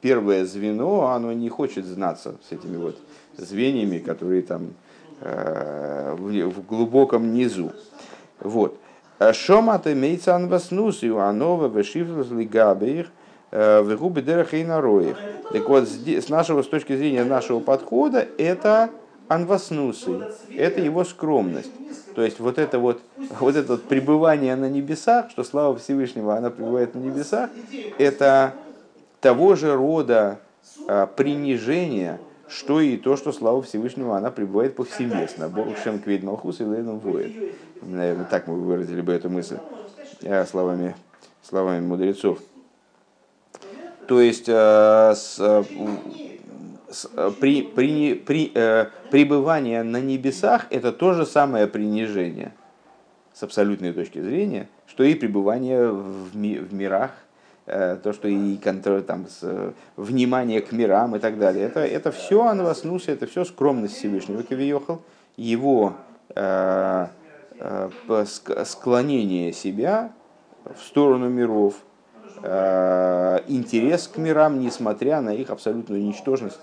первое 0.00 0.44
звено, 0.44 1.08
оно 1.08 1.32
не 1.32 1.48
хочет 1.48 1.84
знаться 1.86 2.36
с 2.48 2.52
этими 2.52 2.76
вот 2.76 2.96
звеньями, 3.36 3.98
которые 3.98 4.42
там 4.42 4.74
э, 5.20 6.14
в 6.16 6.64
глубоком 6.66 7.32
низу. 7.32 7.72
Вот. 8.38 8.78
Шомата 9.32 9.92
имеется 9.92 10.34
анваснус, 10.34 11.02
и 11.02 11.08
анова 11.08 11.66
вешивлус 11.66 12.30
лигабеих, 12.30 13.08
э, 13.50 13.80
в 13.80 13.96
губы 13.96 14.22
дерахейнароих. 14.22 15.16
Так 15.52 15.68
вот, 15.68 15.88
с 15.88 16.28
нашего, 16.28 16.62
с 16.62 16.68
точки 16.68 16.96
зрения 16.96 17.24
нашего 17.24 17.60
подхода, 17.60 18.26
это 18.38 18.90
анваснусы, 19.28 20.20
это 20.54 20.80
его 20.80 21.04
скромность. 21.04 21.72
То 22.14 22.22
есть 22.22 22.40
вот 22.40 22.58
это 22.58 22.78
вот, 22.78 23.00
вот 23.38 23.54
это 23.54 23.72
вот 23.72 23.84
пребывание 23.84 24.56
на 24.56 24.68
небесах, 24.68 25.30
что 25.30 25.44
слава 25.44 25.76
Всевышнего, 25.78 26.36
она 26.36 26.50
пребывает 26.50 26.94
на 26.94 26.98
небесах, 26.98 27.50
это 27.98 28.54
того 29.20 29.54
же 29.54 29.74
рода 29.74 30.40
а, 30.86 31.06
принижение, 31.06 32.18
что 32.48 32.80
и 32.80 32.96
то, 32.96 33.16
что 33.16 33.32
слава 33.32 33.62
Всевышнего, 33.62 34.16
она 34.16 34.30
пребывает 34.30 34.76
повсеместно. 34.76 35.48
Бог 35.48 35.76
Шем 35.78 35.98
Квейд 35.98 36.22
Малхус 36.22 36.60
и 36.60 36.64
Лейном 36.64 36.98
воет. 36.98 37.32
Наверное, 37.82 38.24
так 38.24 38.46
мы 38.46 38.54
выразили 38.54 39.00
бы 39.00 39.12
эту 39.12 39.30
мысль 39.30 39.58
а, 40.24 40.44
словами, 40.44 40.96
словами 41.42 41.84
мудрецов. 41.84 42.38
То 44.06 44.20
есть 44.20 44.46
а, 44.48 45.14
с, 45.14 45.38
Э, 47.14 47.30
при, 47.38 47.62
при, 47.62 48.14
при, 48.14 48.50
э, 48.54 48.86
пребывание 49.10 49.82
на 49.82 50.00
небесах 50.00 50.66
это 50.70 50.92
то 50.92 51.12
же 51.12 51.26
самое 51.26 51.66
принижение 51.66 52.52
с 53.34 53.42
абсолютной 53.42 53.92
точки 53.92 54.20
зрения, 54.20 54.68
что 54.86 55.04
и 55.04 55.14
пребывание 55.14 55.90
в, 55.90 56.34
ми, 56.34 56.58
в 56.58 56.72
мирах, 56.72 57.10
э, 57.10 57.27
то, 58.02 58.12
что 58.12 58.28
и 58.28 58.56
контроль, 58.56 59.02
там, 59.02 59.26
с, 59.26 59.40
э, 59.42 59.72
внимание 59.96 60.60
к 60.60 60.72
мирам 60.72 61.16
и 61.16 61.18
так 61.18 61.38
далее. 61.38 61.66
Это, 61.66 61.80
это 61.80 62.10
все 62.10 62.44
анваснуса, 62.44 63.12
это 63.12 63.26
все 63.26 63.44
скромность 63.44 63.96
Всевышнего 63.96 64.42
Кавиехал, 64.42 65.02
его 65.36 65.94
э, 66.34 67.06
э, 67.58 68.24
склонение 68.64 69.52
себя 69.52 70.12
в 70.64 70.82
сторону 70.82 71.28
миров, 71.28 71.74
э, 72.42 73.40
интерес 73.48 74.08
к 74.08 74.18
мирам, 74.18 74.60
несмотря 74.60 75.20
на 75.20 75.34
их 75.34 75.50
абсолютную 75.50 76.02
ничтожность 76.02 76.60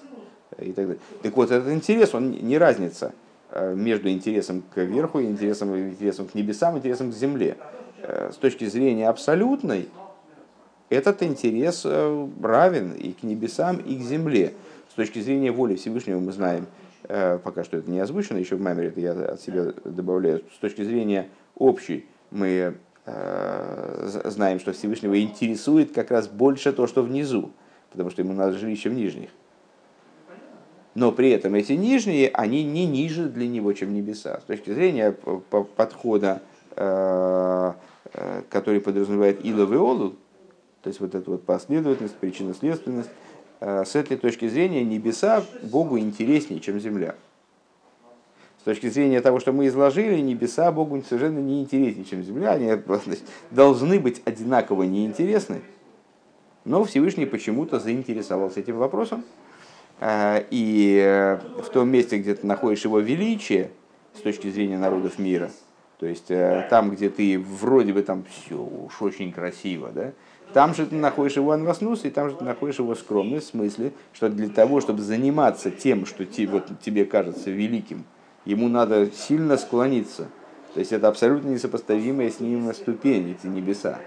и 0.60 0.72
так 0.72 0.86
далее. 0.88 1.02
Так 1.22 1.36
вот, 1.36 1.52
этот 1.52 1.72
интерес, 1.72 2.14
он 2.14 2.32
не 2.32 2.58
разница 2.58 3.14
э, 3.52 3.74
между 3.76 4.10
интересом 4.10 4.64
к 4.74 4.78
верху 4.78 5.22
интересом, 5.22 5.78
интересом 5.78 6.28
к 6.28 6.36
небесам, 6.36 6.78
интересом 6.78 7.12
к 7.12 7.16
земле. 7.16 7.58
Э, 8.02 8.32
с 8.34 8.38
точки 8.38 8.66
зрения 8.66 9.10
абсолютной, 9.10 9.90
этот 10.90 11.24
интерес 11.24 11.84
э, 11.86 12.28
равен 12.42 12.94
и 12.94 13.14
к 13.14 13.24
небесам, 13.24 13.78
и 13.78 13.96
к 13.98 14.02
земле. 14.02 14.54
С 14.92 14.94
точки 14.96 15.20
зрения 15.20 15.52
воли 15.52 15.76
Всевышнего 15.76 16.20
мы 16.20 16.32
знаем, 16.32 16.68
пока 17.04 17.64
что 17.66 17.78
это 17.78 17.92
не 17.92 18.00
озвучено, 18.00 18.38
еще 18.38 18.56
в 18.56 18.62
Маймере 18.62 18.88
это 18.88 19.00
я 19.02 19.12
от 19.12 19.42
себя 19.42 19.74
добавляю, 19.84 20.42
с 20.56 20.58
точки 20.58 20.84
зрения 20.84 21.28
общей 21.56 22.06
мы 22.32 22.76
знаем, 23.06 24.60
что 24.60 24.72
Всевышнего 24.72 25.22
интересует 25.22 25.92
как 25.92 26.12
раз 26.12 26.30
больше 26.30 26.72
то, 26.72 26.88
что 26.88 27.04
внизу, 27.04 27.52
потому 27.92 28.10
что 28.10 28.22
ему 28.22 28.34
надо 28.34 28.58
жилище 28.58 28.90
в 28.90 28.94
нижних. 28.94 29.30
но 30.96 31.12
при 31.12 31.30
этом 31.32 31.56
эти 31.56 31.74
нижние, 31.74 32.30
они 32.30 32.64
не 32.64 32.86
ниже 32.86 33.28
для 33.28 33.48
него, 33.48 33.74
чем 33.74 33.94
небеса. 33.94 34.40
С 34.40 34.44
точки 34.46 34.74
зрения 34.74 35.12
подхода, 35.12 36.42
э, 36.76 37.74
э, 38.14 38.42
который 38.50 38.80
подразумевает 38.80 39.46
Илов 39.46 39.72
и 39.72 39.76
Олу, 39.76 40.16
то 40.86 40.90
есть 40.90 41.02
вот 41.02 41.16
эта 41.16 41.30
вот 41.30 41.44
последовательность, 41.44 42.16
причинно-следственность, 42.16 43.10
э, 43.60 43.84
с 43.84 43.96
этой 43.96 44.18
точки 44.18 44.48
зрения 44.48 44.86
небеса 44.86 45.44
Богу 45.64 46.00
интереснее, 46.00 46.62
чем 46.62 46.80
земля. 46.80 47.16
С 48.62 48.64
точки 48.64 48.88
зрения 48.88 49.20
того, 49.20 49.40
что 49.40 49.52
мы 49.52 49.66
изложили, 49.66 50.22
небеса 50.22 50.72
Богу 50.72 51.02
совершенно 51.02 51.40
не 51.40 51.62
интереснее, 51.62 52.06
чем 52.06 52.24
земля. 52.24 52.52
Они 52.52 52.72
должны 53.52 54.00
быть 54.00 54.22
одинаково 54.26 54.84
неинтересны, 54.84 55.62
но 56.64 56.84
Всевышний 56.84 57.26
почему-то 57.26 57.80
заинтересовался 57.80 58.60
этим 58.60 58.78
вопросом 58.78 59.26
Э, 60.00 60.44
и 60.52 61.02
э, 61.04 61.38
в 61.62 61.70
том 61.70 61.90
месте, 61.90 62.18
где 62.20 62.36
ты 62.36 62.46
находишь 62.46 62.84
его 62.84 63.00
величие 63.00 63.72
с 64.14 64.20
точки 64.20 64.50
зрения 64.50 64.78
народов 64.78 65.20
мира, 65.20 65.50
то 66.00 66.06
есть 66.06 66.28
там, 66.70 66.92
где 66.92 67.10
ты 67.10 67.40
вроде 67.40 67.92
бы 67.92 68.02
там 68.02 68.24
все 68.30 68.56
уж 68.56 69.02
очень 69.02 69.32
красиво, 69.32 69.92
да, 69.94 70.12
там 70.56 70.74
же 70.74 70.86
ты 70.86 70.96
находишь 70.96 71.36
его 71.36 71.52
анваснус, 71.52 72.06
и 72.06 72.10
там 72.10 72.30
же 72.30 72.38
ты 72.38 72.46
находишь 72.46 72.80
его 72.80 72.96
скромность, 72.96 73.48
в 73.48 73.50
смысле, 73.50 73.92
что 74.14 74.30
для 74.30 74.48
того, 74.48 74.80
чтобы 74.80 75.02
заниматься 75.02 75.70
тем, 75.70 76.06
что 76.06 76.24
тебе, 76.24 76.48
вот, 76.48 76.70
тебе 76.80 77.04
кажется 77.04 77.52
великим, 77.52 78.06
ему 78.46 78.70
надо 78.70 79.12
сильно 79.12 79.58
склониться. 79.58 80.30
То 80.74 80.80
есть 80.80 80.94
это 80.94 81.10
абсолютно 81.10 81.50
несопоставимая 81.50 82.32
с 82.32 82.40
ним 82.40 82.74
ступень, 82.74 83.32
эти 83.38 83.48
небеса. 83.48 84.00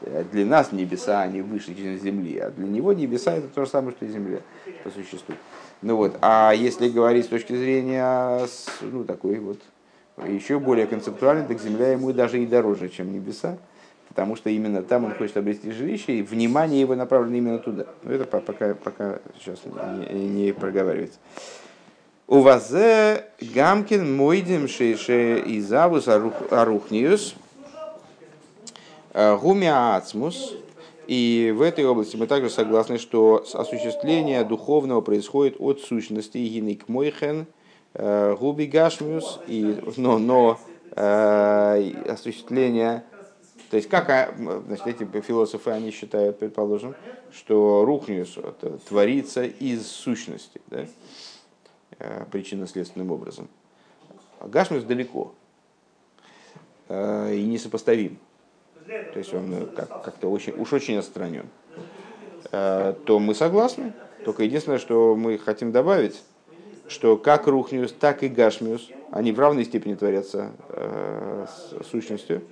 Э, 0.00 0.24
для 0.32 0.46
нас 0.46 0.72
небеса, 0.72 1.20
они 1.20 1.42
выше, 1.42 1.74
чем 1.74 1.98
земли, 1.98 2.38
а 2.38 2.48
для 2.48 2.66
него 2.66 2.94
небеса 2.94 3.34
это 3.34 3.48
то 3.48 3.66
же 3.66 3.70
самое, 3.70 3.94
что 3.94 4.06
и 4.06 4.08
земля 4.08 4.38
по 4.82 4.90
существу. 4.90 5.34
Ну 5.82 5.96
вот, 5.96 6.16
а 6.22 6.52
если 6.52 6.88
говорить 6.88 7.26
с 7.26 7.28
точки 7.28 7.52
зрения, 7.52 8.40
ну, 8.80 9.04
такой 9.04 9.38
вот, 9.38 9.60
еще 10.26 10.60
более 10.60 10.86
концептуальной, 10.86 11.46
так 11.46 11.60
земля 11.60 11.92
ему 11.92 12.14
даже 12.14 12.42
и 12.42 12.46
дороже, 12.46 12.88
чем 12.88 13.12
небеса, 13.12 13.58
потому 14.10 14.36
что 14.36 14.50
именно 14.50 14.82
там 14.82 15.06
он 15.06 15.14
хочет 15.14 15.38
обрести 15.38 15.72
жилище, 15.72 16.18
и 16.18 16.22
внимание 16.22 16.82
его 16.82 16.94
направлено 16.94 17.36
именно 17.36 17.58
туда. 17.58 17.86
Но 18.02 18.12
это 18.12 18.26
пока, 18.26 18.74
пока 18.74 19.20
сейчас 19.40 19.60
не, 19.64 20.28
не 20.28 20.52
проговаривается. 20.52 21.18
У 22.26 22.40
вас 22.40 22.70
Гамкин 23.40 24.16
Мойдим 24.16 24.68
Шейше 24.68 25.42
Изавус 25.46 26.06
Арухниус– 26.06 27.34
Э, 29.12 29.36
Гумия 29.36 29.96
Ацмус. 29.96 30.54
И 31.06 31.52
в 31.56 31.62
этой 31.62 31.84
области 31.84 32.16
мы 32.16 32.28
также 32.28 32.50
согласны, 32.50 32.98
что 32.98 33.44
осуществление 33.54 34.44
духовного 34.44 35.00
происходит 35.00 35.56
от 35.58 35.80
сущности 35.80 36.38
гиник 36.38 36.88
мойхен, 36.88 37.46
э, 37.94 38.36
губи 38.38 38.66
гашмиус, 38.66 39.40
и, 39.48 39.76
но, 39.96 40.18
но 40.18 40.60
э, 40.94 41.92
осуществление 42.08 43.02
то 43.70 43.76
есть, 43.76 43.88
как 43.88 44.34
значит, 44.36 44.86
эти 44.86 45.20
философы, 45.20 45.70
они 45.70 45.90
считают, 45.90 46.38
предположим, 46.38 46.94
что 47.32 47.84
рухниус 47.84 48.36
творится 48.88 49.44
из 49.44 49.86
сущности, 49.86 50.60
да? 50.66 50.86
причинно-следственным 52.30 53.12
образом. 53.12 53.48
А 54.40 54.48
Гашмиус 54.48 54.84
далеко 54.84 55.32
и 56.88 57.46
несопоставим 57.46 58.18
то 59.12 59.18
есть 59.18 59.32
он 59.34 59.52
э, 59.52 59.66
как- 59.66 60.02
как-то 60.02 60.30
очень, 60.30 60.54
уж 60.54 60.72
очень 60.72 60.96
отстранен, 60.96 61.46
э, 62.50 62.94
то 63.04 63.18
мы 63.18 63.34
согласны. 63.34 63.92
Только 64.24 64.42
единственное, 64.42 64.78
что 64.78 65.16
мы 65.16 65.38
хотим 65.38 65.72
добавить, 65.72 66.22
что 66.88 67.16
как 67.16 67.46
Рухниус, 67.46 67.92
так 67.92 68.22
и 68.22 68.28
Гашмиус, 68.28 68.90
они 69.12 69.32
в 69.32 69.38
равной 69.38 69.64
степени 69.64 69.94
творятся 69.94 70.52
э, 70.68 71.46
с 71.48 71.88
сущностью. 71.88 72.42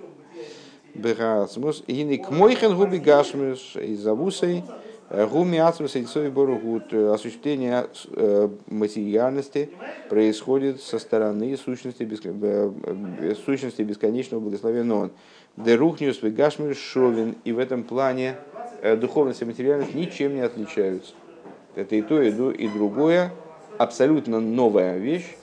Бехасмус. 0.93 1.83
И 1.87 2.17
к 2.17 2.31
мойхен 2.31 2.75
губи 2.75 2.97
Гашмиус 2.97 3.75
и 3.75 3.95
завусей 3.95 4.63
гуми 5.09 5.57
ацмус 5.57 5.95
и 5.95 6.03
цой 6.03 6.29
боругут. 6.29 6.93
Осуществление 6.93 7.87
материальности 8.67 9.71
происходит 10.09 10.81
со 10.81 10.99
стороны 10.99 11.57
сущности, 11.57 12.07
сущности 13.45 13.81
бесконечного 13.81 14.41
благословенного. 14.41 15.11
Дерухниус 15.57 16.21
вегашмир 16.21 16.75
шовин. 16.75 17.35
И 17.43 17.51
в 17.51 17.59
этом 17.59 17.83
плане 17.83 18.37
э, 18.81 18.95
духовность 18.95 19.41
и 19.41 19.45
материальность 19.45 19.93
ничем 19.93 20.35
не 20.35 20.41
отличаются. 20.41 21.13
Это 21.75 21.95
и 21.95 22.01
то, 22.01 22.21
и, 22.21 22.31
то, 22.31 22.51
и 22.51 22.67
другое. 22.67 23.31
Абсолютно 23.77 24.39
новая 24.39 24.97
вещь. 24.97 25.35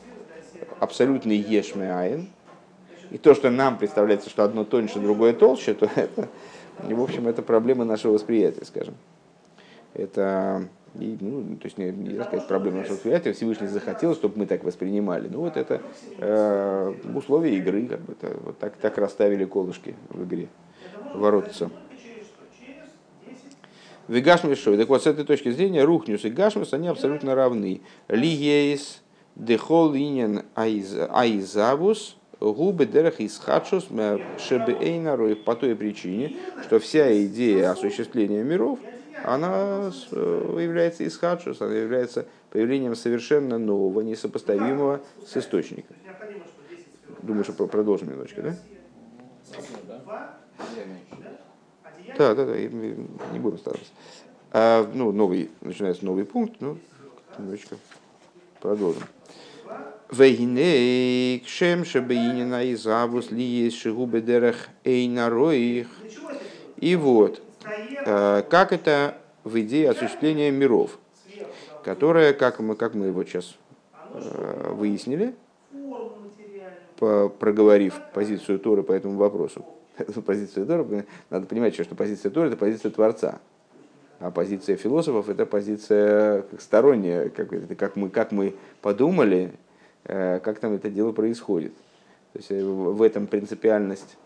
Абсолютный 0.81 1.37
ешмеаин. 1.37 2.31
И 3.11 3.19
то, 3.19 3.35
что 3.35 3.51
нам 3.51 3.79
представляется, 3.79 4.31
что 4.31 4.45
одно 4.45 4.65
тоньше, 4.65 4.99
другое 4.99 5.33
толще, 5.33 5.75
то 5.75 5.89
это, 5.95 6.29
в 6.79 7.03
общем, 7.03 7.29
это 7.29 7.43
проблема 7.43 7.85
нашего 7.85 8.13
восприятия, 8.13 8.65
скажем. 8.65 8.95
Это 9.95 10.69
и, 11.01 11.17
ну, 11.21 11.57
то 11.57 11.67
есть, 11.67 11.79
не, 11.79 11.91
не 11.91 12.23
сказать, 12.23 12.47
проблема 12.49 12.79
нашего 12.79 12.95
восприятия, 12.95 13.33
Всевышний 13.33 13.67
захотел, 13.67 14.15
чтобы 14.15 14.39
мы 14.39 14.47
так 14.47 14.65
воспринимали. 14.65 15.29
Ну, 15.29 15.41
вот 15.41 15.57
это 15.57 15.83
э, 16.19 16.95
условия 17.15 17.57
игры, 17.57 17.87
как 17.87 18.01
бы 18.01 18.13
это, 18.13 18.37
вот 18.43 18.59
так, 18.59 18.77
так 18.77 18.97
расставили 18.99 19.45
колышки 19.45 19.95
в 20.09 20.25
игре, 20.25 20.49
воротца. 21.15 21.71
Вегашмис 24.09 24.59
шой. 24.59 24.77
Так 24.77 24.89
вот, 24.89 25.03
с 25.03 25.07
этой 25.07 25.25
точки 25.25 25.51
зрения, 25.51 25.83
Рухнюс 25.85 26.25
и 26.25 26.31
Гашмис, 26.31 26.73
они 26.73 26.89
абсолютно 26.89 27.35
равны. 27.35 27.81
Лигейс, 28.09 29.03
дехол 29.35 29.95
инин 29.95 30.43
айзавус, 30.55 32.17
губы 32.41 32.87
дерах 32.87 33.21
из 33.21 33.39
хадшус, 33.39 33.89
шебейна 34.39 35.17
по 35.37 35.55
той 35.55 35.75
причине, 35.75 36.37
что 36.63 36.79
вся 36.79 37.25
идея 37.25 37.71
осуществления 37.71 38.43
миров– 38.43 38.79
она 39.27 39.91
э, 40.13 40.59
является 40.61 41.07
исхадшус, 41.07 41.61
она 41.61 41.75
является 41.75 42.27
появлением 42.51 42.95
совершенно 42.95 43.59
нового, 43.59 44.01
несопоставимого 44.03 45.01
с 45.27 45.37
источником. 45.37 45.97
Думаю, 47.23 47.45
что 47.45 47.67
продолжим 47.67 48.11
немножечко, 48.11 48.43
да? 48.43 48.57
Да, 52.17 52.35
да, 52.35 52.47
да, 52.47 52.59
не 52.59 53.39
будем 53.39 53.59
стараться. 53.59 53.93
А, 54.53 54.89
ну, 54.95 55.13
новый, 55.13 55.51
начинается 55.61 56.05
новый 56.05 56.25
пункт, 56.25 56.57
ну, 56.61 56.79
немножечко 57.39 57.77
продолжим. 58.61 59.03
Вейней 60.11 61.41
кшем 61.41 61.85
шабейнина 61.85 62.65
из 62.65 62.87
авус 62.87 63.31
ли 63.31 63.43
есть 63.43 63.79
шигубе 63.79 64.21
дерах 64.21 64.69
эйнароих. 64.85 65.89
И 66.79 66.95
вот, 66.95 67.43
Э, 68.05 68.43
как 68.49 68.73
это 68.73 69.19
в 69.45 69.59
идее 69.61 69.91
осуществления 69.91 70.51
миров, 70.51 70.99
которая, 71.85 72.33
как 72.33 72.61
мы, 72.61 72.77
как 72.77 72.95
мы 72.95 73.07
его 73.07 73.25
сейчас 73.25 73.57
э, 74.13 74.73
выяснили, 74.73 75.35
проговорив 76.99 78.01
позицию 78.15 78.59
Торы 78.59 78.83
по 78.83 78.93
этому 78.93 79.17
вопросу. 79.17 79.67
позицию 80.27 80.67
Торы, 80.67 81.05
надо 81.31 81.47
понимать, 81.47 81.75
что 81.75 81.95
позиция 81.95 82.31
Торы– 82.31 82.49
это 82.49 82.57
позиция 82.57 82.91
Творца. 82.91 83.41
А 84.19 84.31
позиция 84.31 84.77
философов– 84.77 85.29
это 85.29 85.45
позиция 85.45 86.45
сторонняя, 86.59 87.29
как, 87.29 87.53
это, 87.53 87.75
как, 87.75 87.97
мы, 87.97 88.09
как 88.09 88.33
мы 88.33 88.55
подумали, 88.81 89.53
как 90.07 90.59
там 90.61 90.73
это 90.75 90.91
дело 90.91 91.13
происходит. 91.13 91.75
То 92.33 92.39
есть 92.39 92.51
в 92.51 93.03
этом 93.03 93.27
принципиальность 93.27 94.17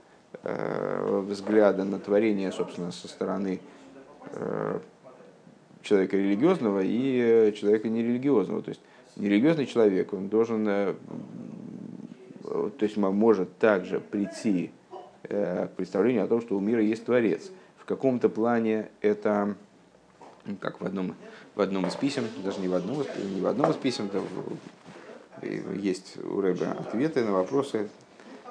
Э, 0.42 1.22
взгляда 1.26 1.84
на 1.84 1.98
творение, 1.98 2.52
собственно, 2.52 2.92
со 2.92 3.08
стороны 3.08 3.60
э, 4.32 4.78
человека 5.82 6.16
религиозного 6.16 6.80
и 6.84 7.52
человека 7.56 7.88
нерелигиозного. 7.88 8.62
То 8.62 8.68
есть 8.70 8.80
нерелигиозный 9.16 9.66
человек, 9.66 10.12
он 10.12 10.28
должен, 10.28 10.66
э, 10.68 10.94
то 12.44 12.72
есть 12.80 12.96
может 12.96 13.58
также 13.58 14.00
прийти 14.00 14.70
к 15.22 15.70
представлению 15.76 16.24
о 16.24 16.26
том, 16.26 16.40
что 16.40 16.56
у 16.56 16.60
мира 16.60 16.82
есть 16.82 17.04
Творец. 17.04 17.50
В 17.76 17.84
каком-то 17.84 18.28
плане 18.28 18.88
это, 19.00 19.54
как 20.60 20.80
в 20.80 20.86
одном, 20.86 21.14
в 21.54 21.60
одном 21.60 21.86
из 21.86 21.94
писем, 21.94 22.24
даже 22.42 22.60
не 22.60 22.68
в 22.68 22.74
одном, 22.74 23.04
не 23.34 23.40
в 23.40 23.46
одном 23.46 23.70
из 23.70 23.76
писем, 23.76 24.08
есть 25.42 26.16
у 26.22 26.40
Рэба 26.40 26.72
ответы 26.72 27.24
на 27.24 27.32
вопросы, 27.32 27.88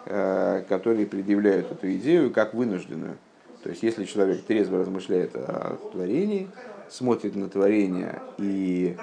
Э, 0.06 0.64
которые 0.68 1.06
предъявляют 1.06 1.72
эту 1.72 1.92
идею 1.94 2.32
как 2.32 2.56
вынужденную. 2.56 3.18
То 3.62 3.70
есть, 3.70 3.84
если 3.84 4.06
человек 4.06 4.44
трезво 4.44 4.80
размышляет 4.80 5.36
о 5.36 5.78
творении, 5.92 6.50
смотрит 6.90 7.36
на 7.36 7.48
творение 7.48 8.20
и 8.38 8.98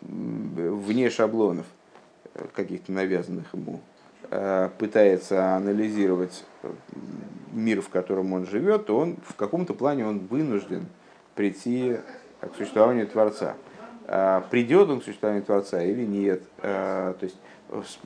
вне 0.00 1.10
шаблонов 1.10 1.66
каких-то 2.54 2.92
навязанных 2.92 3.52
ему, 3.52 3.80
э, 4.30 4.70
пытается 4.78 5.56
анализировать 5.56 6.44
мир, 7.52 7.82
в 7.82 7.90
котором 7.90 8.32
он 8.32 8.46
живет, 8.46 8.86
то 8.86 8.96
он 8.96 9.18
в 9.26 9.34
каком-то 9.34 9.74
плане 9.74 10.06
он 10.06 10.20
вынужден 10.20 10.86
прийти 11.34 11.98
к 12.40 12.56
существованию 12.56 13.06
Творца. 13.06 13.54
Придет 14.50 14.88
он 14.88 15.00
к 15.00 15.04
существованию 15.04 15.44
Творца 15.44 15.82
или 15.82 16.04
нет, 16.04 16.42
то 16.60 17.18
есть 17.20 17.36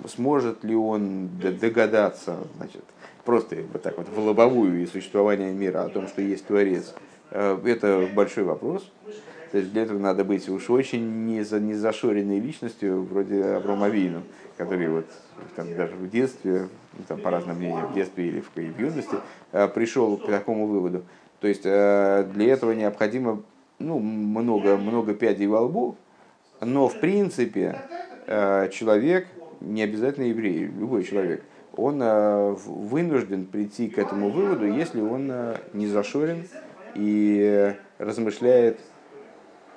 сможет 0.09 0.65
ли 0.65 0.75
он 0.75 1.31
догадаться, 1.39 2.37
значит, 2.57 2.83
просто 3.25 3.57
вот 3.73 3.83
так 3.83 3.97
вот 3.97 4.09
в 4.09 4.19
лобовую 4.19 4.83
и 4.83 4.87
существование 4.87 5.53
мира 5.53 5.85
о 5.85 5.89
том, 5.89 6.09
что 6.09 6.21
есть 6.21 6.47
Творец, 6.47 6.93
это 7.31 8.09
большой 8.15 8.45
вопрос. 8.45 8.91
То 9.53 9.59
есть 9.59 9.71
для 9.71 9.83
этого 9.83 9.99
надо 9.99 10.25
быть 10.25 10.49
уж 10.49 10.71
очень 10.71 11.27
не, 11.27 11.43
за, 11.43 11.61
не 11.61 11.75
зашоренной 11.75 12.41
личностью, 12.41 13.03
вроде 13.03 13.45
Аврома 13.45 13.91
Вину, 13.91 14.23
который 14.57 14.89
вот 14.89 15.05
там, 15.57 15.75
даже 15.77 15.95
в 15.95 16.09
детстве, 16.09 16.69
ну, 16.97 17.05
там, 17.07 17.21
по 17.21 17.31
разным 17.31 17.59
мнениям, 17.59 17.89
в 17.89 17.95
детстве 17.95 18.29
или 18.29 18.41
в, 18.41 18.81
юности, 18.81 19.17
э, 19.53 19.69
пришел 19.69 20.17
к 20.17 20.25
такому 20.25 20.67
выводу. 20.67 21.05
То 21.41 21.49
есть 21.49 21.63
э, 21.67 22.27
для 22.33 22.55
этого 22.55 22.73
необходимо 22.73 23.43
ну, 23.87 23.99
много, 23.99 24.77
много 24.77 25.15
пядей 25.15 25.47
во 25.47 25.63
лбу, 25.63 25.97
но 26.61 26.89
в 26.89 26.99
принципе 27.01 27.81
э, 28.27 28.69
человек, 28.71 29.27
не 29.61 29.83
обязательно 29.83 30.25
еврей, 30.25 30.65
любой 30.65 31.05
человек, 31.05 31.43
он 31.75 32.03
вынужден 32.67 33.47
прийти 33.47 33.89
к 33.89 33.99
этому 33.99 34.29
выводу, 34.29 34.67
если 34.67 35.01
он 35.01 35.33
не 35.73 35.87
зашорен 35.87 36.47
и 36.95 37.75
размышляет 37.99 38.79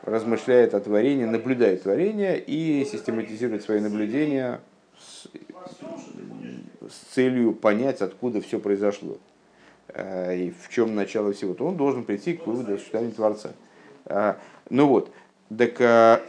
размышляет 0.05 0.73
о 0.75 0.79
творении, 0.79 1.25
наблюдает 1.25 1.83
творение 1.83 2.39
и 2.39 2.85
систематизирует 2.85 3.63
свои 3.63 3.79
наблюдения 3.81 4.61
с, 4.99 5.27
с 6.87 7.13
целью 7.13 7.53
понять, 7.53 8.01
откуда 8.01 8.39
все 8.39 8.59
произошло 8.59 9.17
э, 9.87 10.37
и 10.37 10.51
в 10.51 10.69
чем 10.69 10.95
начало 10.95 11.33
всего, 11.33 11.55
то 11.55 11.65
он 11.65 11.75
должен 11.75 12.03
прийти 12.03 12.33
к 12.33 12.45
выводу 12.45 12.75
о 12.75 12.77
существовании 12.77 13.13
Творца. 13.13 13.53
Э, 14.05 14.35
ну 14.69 14.87
вот, 14.87 15.11
так 15.55 15.79
э, 15.79 16.19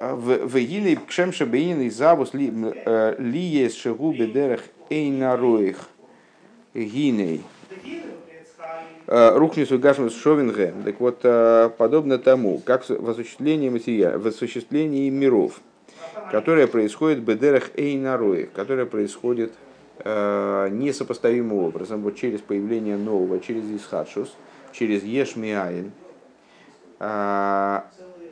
в 0.00 0.58
Гиле 0.58 0.98
Кшем 1.06 1.32
Шабеин 1.32 1.80
и 1.82 1.90
Завус 1.90 2.34
ли 2.34 3.40
есть 3.40 3.78
шагу 3.78 4.12
бедерах 4.12 4.60
эйнароих 4.90 5.88
гиней. 6.74 7.42
Э, 9.06 9.36
Рухнису 9.36 9.78
Гашмус 9.78 10.16
Шовинге, 10.16 10.72
так 10.84 10.98
вот, 10.98 11.20
э, 11.24 11.70
подобно 11.76 12.18
тому, 12.18 12.58
как 12.64 12.88
в 12.88 13.10
осуществлении, 13.10 13.68
материала, 13.68 14.18
в 14.18 14.26
осуществлении 14.26 15.10
миров, 15.10 15.60
которое 16.30 16.66
происходит 16.66 17.18
в 17.18 17.24
Бедерах 17.24 17.70
Эйнароих, 17.76 18.52
которое 18.52 18.86
происходит 18.86 19.52
э, 19.98 20.68
несопоставимым 20.72 21.58
образом, 21.58 22.00
вот 22.00 22.16
через 22.16 22.40
появление 22.40 22.96
нового, 22.96 23.40
через 23.40 23.64
Исхадшус, 23.70 24.34
через 24.74 25.04
Ешмиаин, 25.04 25.92
а, 26.98 27.86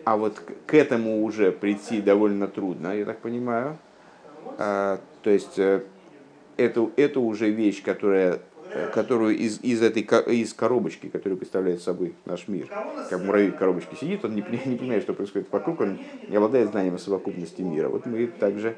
а 0.05 0.17
вот 0.17 0.43
к 0.67 0.75
этому 0.75 1.23
уже 1.23 1.53
прийти 1.53 2.01
довольно 2.01 2.49
трудно, 2.49 2.97
я 2.97 3.05
так 3.05 3.19
понимаю. 3.19 3.79
То 4.59 4.99
есть 5.25 5.59
это, 5.59 6.91
это 6.97 7.21
уже 7.21 7.51
вещь, 7.51 7.83
которая 7.83 8.41
которую 8.93 9.37
из, 9.37 9.61
из 9.63 9.83
этой 9.83 10.03
из 10.03 10.55
коробочки, 10.55 11.09
которую 11.09 11.39
представляет 11.39 11.83
собой 11.83 12.15
наш 12.25 12.49
мир, 12.49 12.69
как 13.11 13.23
муравей 13.23 13.51
в 13.51 13.57
коробочке 13.57 13.97
сидит, 13.97 14.25
он 14.25 14.35
не, 14.35 14.45
не 14.65 14.77
понимает, 14.77 15.03
что 15.03 15.13
происходит 15.15 15.49
вокруг, 15.51 15.81
он 15.81 15.99
не 16.29 16.37
обладает 16.37 16.71
знанием 16.71 16.95
о 16.95 16.99
совокупности 16.99 17.63
мира. 17.63 17.89
Вот 17.89 18.07
мы 18.07 18.27
также, 18.27 18.77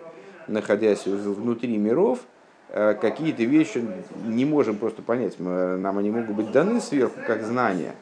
находясь 0.49 1.07
внутри 1.07 1.77
миров, 1.77 2.21
э, 2.21 2.34
какие-то 2.75 3.45
вещи 3.45 3.85
не 4.25 4.45
можем 4.45 4.77
просто 4.77 5.01
понять. 5.01 5.39
Нам 5.39 5.97
они 5.97 6.11
могут 6.11 6.35
быть 6.35 6.51
даны 6.51 6.81
сверху, 6.81 7.21
как 7.25 7.45
знания 7.45 7.95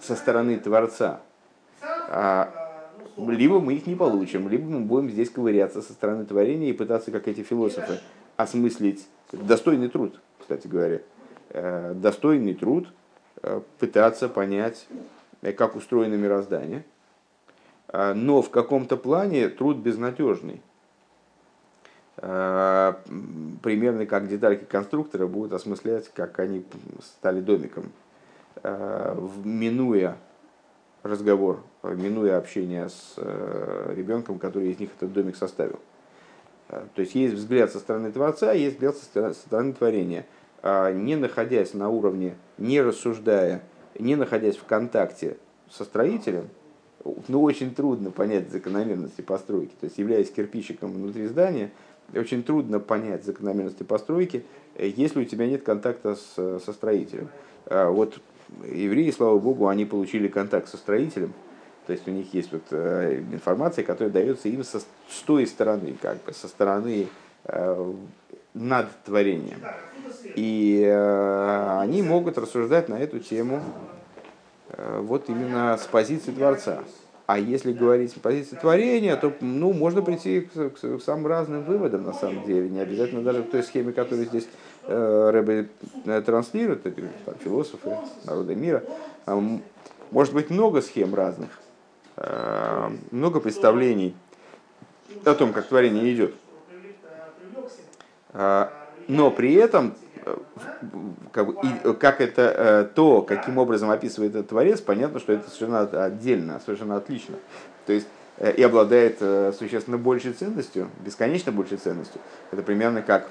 со 0.00 0.14
стороны 0.14 0.58
Творца. 0.58 1.20
А, 2.08 2.52
либо 3.16 3.60
мы 3.60 3.74
их 3.74 3.86
не 3.88 3.96
получим, 3.96 4.48
либо 4.48 4.64
мы 4.70 4.80
будем 4.80 5.10
здесь 5.10 5.28
ковыряться 5.28 5.82
со 5.82 5.92
стороны 5.92 6.24
творения 6.24 6.70
и 6.70 6.72
пытаться, 6.72 7.10
как 7.10 7.26
эти 7.26 7.42
философы, 7.42 7.98
осмыслить 8.36 9.08
достойный 9.32 9.88
труд– 9.88 10.20
кстати 10.50 10.66
говоря, 10.66 11.00
э, 11.50 11.94
достойный 11.94 12.54
труд 12.54 12.88
э, 13.40 13.60
пытаться 13.78 14.28
понять, 14.28 14.88
э, 15.42 15.52
как 15.52 15.76
устроено 15.76 16.14
мироздание, 16.14 16.84
но 17.92 18.40
в 18.42 18.50
каком-то 18.50 18.96
плане 18.96 19.48
труд 19.48 19.76
безнадежный. 19.76 20.60
Примерно 22.16 24.04
как 24.04 24.28
детальки 24.28 24.64
конструктора 24.64 25.26
будут 25.26 25.52
осмыслять, 25.54 26.10
как 26.12 26.38
они 26.38 26.64
стали 27.02 27.40
домиком, 27.40 27.92
минуя 28.62 30.18
разговор, 31.02 31.62
минуя 31.82 32.36
общение 32.36 32.90
с 32.90 33.14
ребенком, 33.16 34.38
который 34.38 34.70
из 34.70 34.78
них 34.78 34.90
этот 34.98 35.14
домик 35.14 35.36
составил. 35.36 35.78
То 36.68 37.00
есть 37.00 37.14
есть 37.14 37.34
взгляд 37.34 37.72
со 37.72 37.78
стороны 37.78 38.12
Творца, 38.12 38.52
есть 38.52 38.74
взгляд 38.74 38.96
со 38.96 39.32
стороны 39.32 39.72
творения– 39.72 40.26
а, 40.62 40.92
не 40.92 41.16
находясь 41.16 41.72
на 41.74 41.88
уровне, 41.88 42.34
не 42.58 42.80
рассуждая, 42.82 43.62
не 43.98 44.14
находясь 44.14 44.56
в 44.56 44.64
контакте 44.64 45.38
со 45.70 45.84
строителем, 45.84 46.48
ну, 47.28 47.42
очень 47.42 47.74
трудно 47.74 48.10
понять 48.10 48.50
закономерности 48.50 49.22
постройки. 49.22 49.72
То 49.80 49.86
есть, 49.86 49.96
являясь 49.96 50.30
кирпичиком 50.30 50.92
внутри 50.92 51.26
здания, 51.26 51.70
очень 52.14 52.42
трудно 52.42 52.80
понять 52.80 53.24
закономерности 53.24 53.82
постройки, 53.82 54.44
если 54.76 55.20
у 55.20 55.24
тебя 55.24 55.46
нет 55.46 55.62
контакта 55.62 56.16
с, 56.16 56.60
со 56.64 56.72
строителем. 56.72 57.28
А 57.66 57.90
вот 57.90 58.18
евреи, 58.64 59.10
слава 59.10 59.38
богу, 59.38 59.68
они 59.68 59.84
получили 59.84 60.28
контакт 60.28 60.68
со 60.68 60.76
строителем, 60.76 61.32
то 61.86 61.92
есть 61.92 62.06
у 62.06 62.10
них 62.10 62.32
есть 62.34 62.52
вот 62.52 62.62
э, 62.70 63.20
информация, 63.32 63.84
которая 63.84 64.12
дается 64.12 64.48
им 64.48 64.62
со, 64.62 64.80
с 64.80 65.22
той 65.26 65.46
стороны, 65.46 65.96
как 66.00 66.22
бы 66.22 66.32
со 66.32 66.46
стороны 66.46 67.08
э, 67.44 67.94
над 68.54 69.04
творением. 69.04 69.60
И 70.36 70.84
э, 70.86 71.78
они 71.80 72.02
могут 72.02 72.38
рассуждать 72.38 72.88
на 72.88 72.98
эту 72.98 73.18
тему 73.18 73.62
вот 74.98 75.28
именно 75.28 75.76
с 75.76 75.86
позиции 75.86 76.30
Творца. 76.30 76.84
А 77.30 77.38
если 77.38 77.72
говорить 77.72 78.10
с 78.10 78.14
позиции 78.14 78.56
творения, 78.56 79.14
то 79.14 79.32
ну, 79.40 79.72
можно 79.72 80.02
прийти 80.02 80.40
к, 80.40 80.70
к, 80.70 80.80
к 80.80 81.00
самым 81.00 81.28
разным 81.28 81.62
выводам, 81.62 82.02
на 82.02 82.12
самом 82.12 82.44
деле. 82.44 82.68
Не 82.68 82.80
обязательно 82.80 83.22
даже 83.22 83.42
в 83.42 83.50
той 83.50 83.62
схеме, 83.62 83.92
которую 83.92 84.26
здесь 84.26 84.48
э, 84.88 85.30
Рэбе 85.32 85.68
э, 86.06 86.22
транслирует, 86.22 86.84
это, 86.84 87.02
там, 87.24 87.36
философы 87.38 87.96
народа 88.24 88.56
мира. 88.56 88.82
Э, 89.26 89.40
может 90.10 90.34
быть 90.34 90.50
много 90.50 90.82
схем 90.82 91.14
разных, 91.14 91.50
э, 92.16 92.90
много 93.12 93.38
представлений 93.38 94.16
о 95.24 95.32
том, 95.36 95.52
как 95.52 95.68
творение 95.68 96.12
идет. 96.12 96.34
А, 98.32 98.72
но 99.06 99.30
при 99.30 99.54
этом, 99.54 99.94
как, 101.32 101.48
и, 101.48 101.92
как 101.94 102.20
это 102.20 102.42
э, 102.42 102.84
то, 102.94 103.22
каким 103.22 103.58
образом 103.58 103.90
описывает 103.90 104.34
этот 104.34 104.48
творец, 104.48 104.80
понятно, 104.80 105.20
что 105.20 105.32
это 105.32 105.48
совершенно 105.50 105.80
отдельно, 106.04 106.60
совершенно 106.64 106.96
отлично. 106.96 107.36
То 107.86 107.92
есть 107.92 108.06
э, 108.38 108.52
и 108.52 108.62
обладает 108.62 109.18
существенно 109.56 109.98
большей 109.98 110.32
ценностью, 110.32 110.88
бесконечно 111.04 111.52
большей 111.52 111.78
ценностью. 111.78 112.20
Это 112.50 112.62
примерно 112.62 113.02
как 113.02 113.28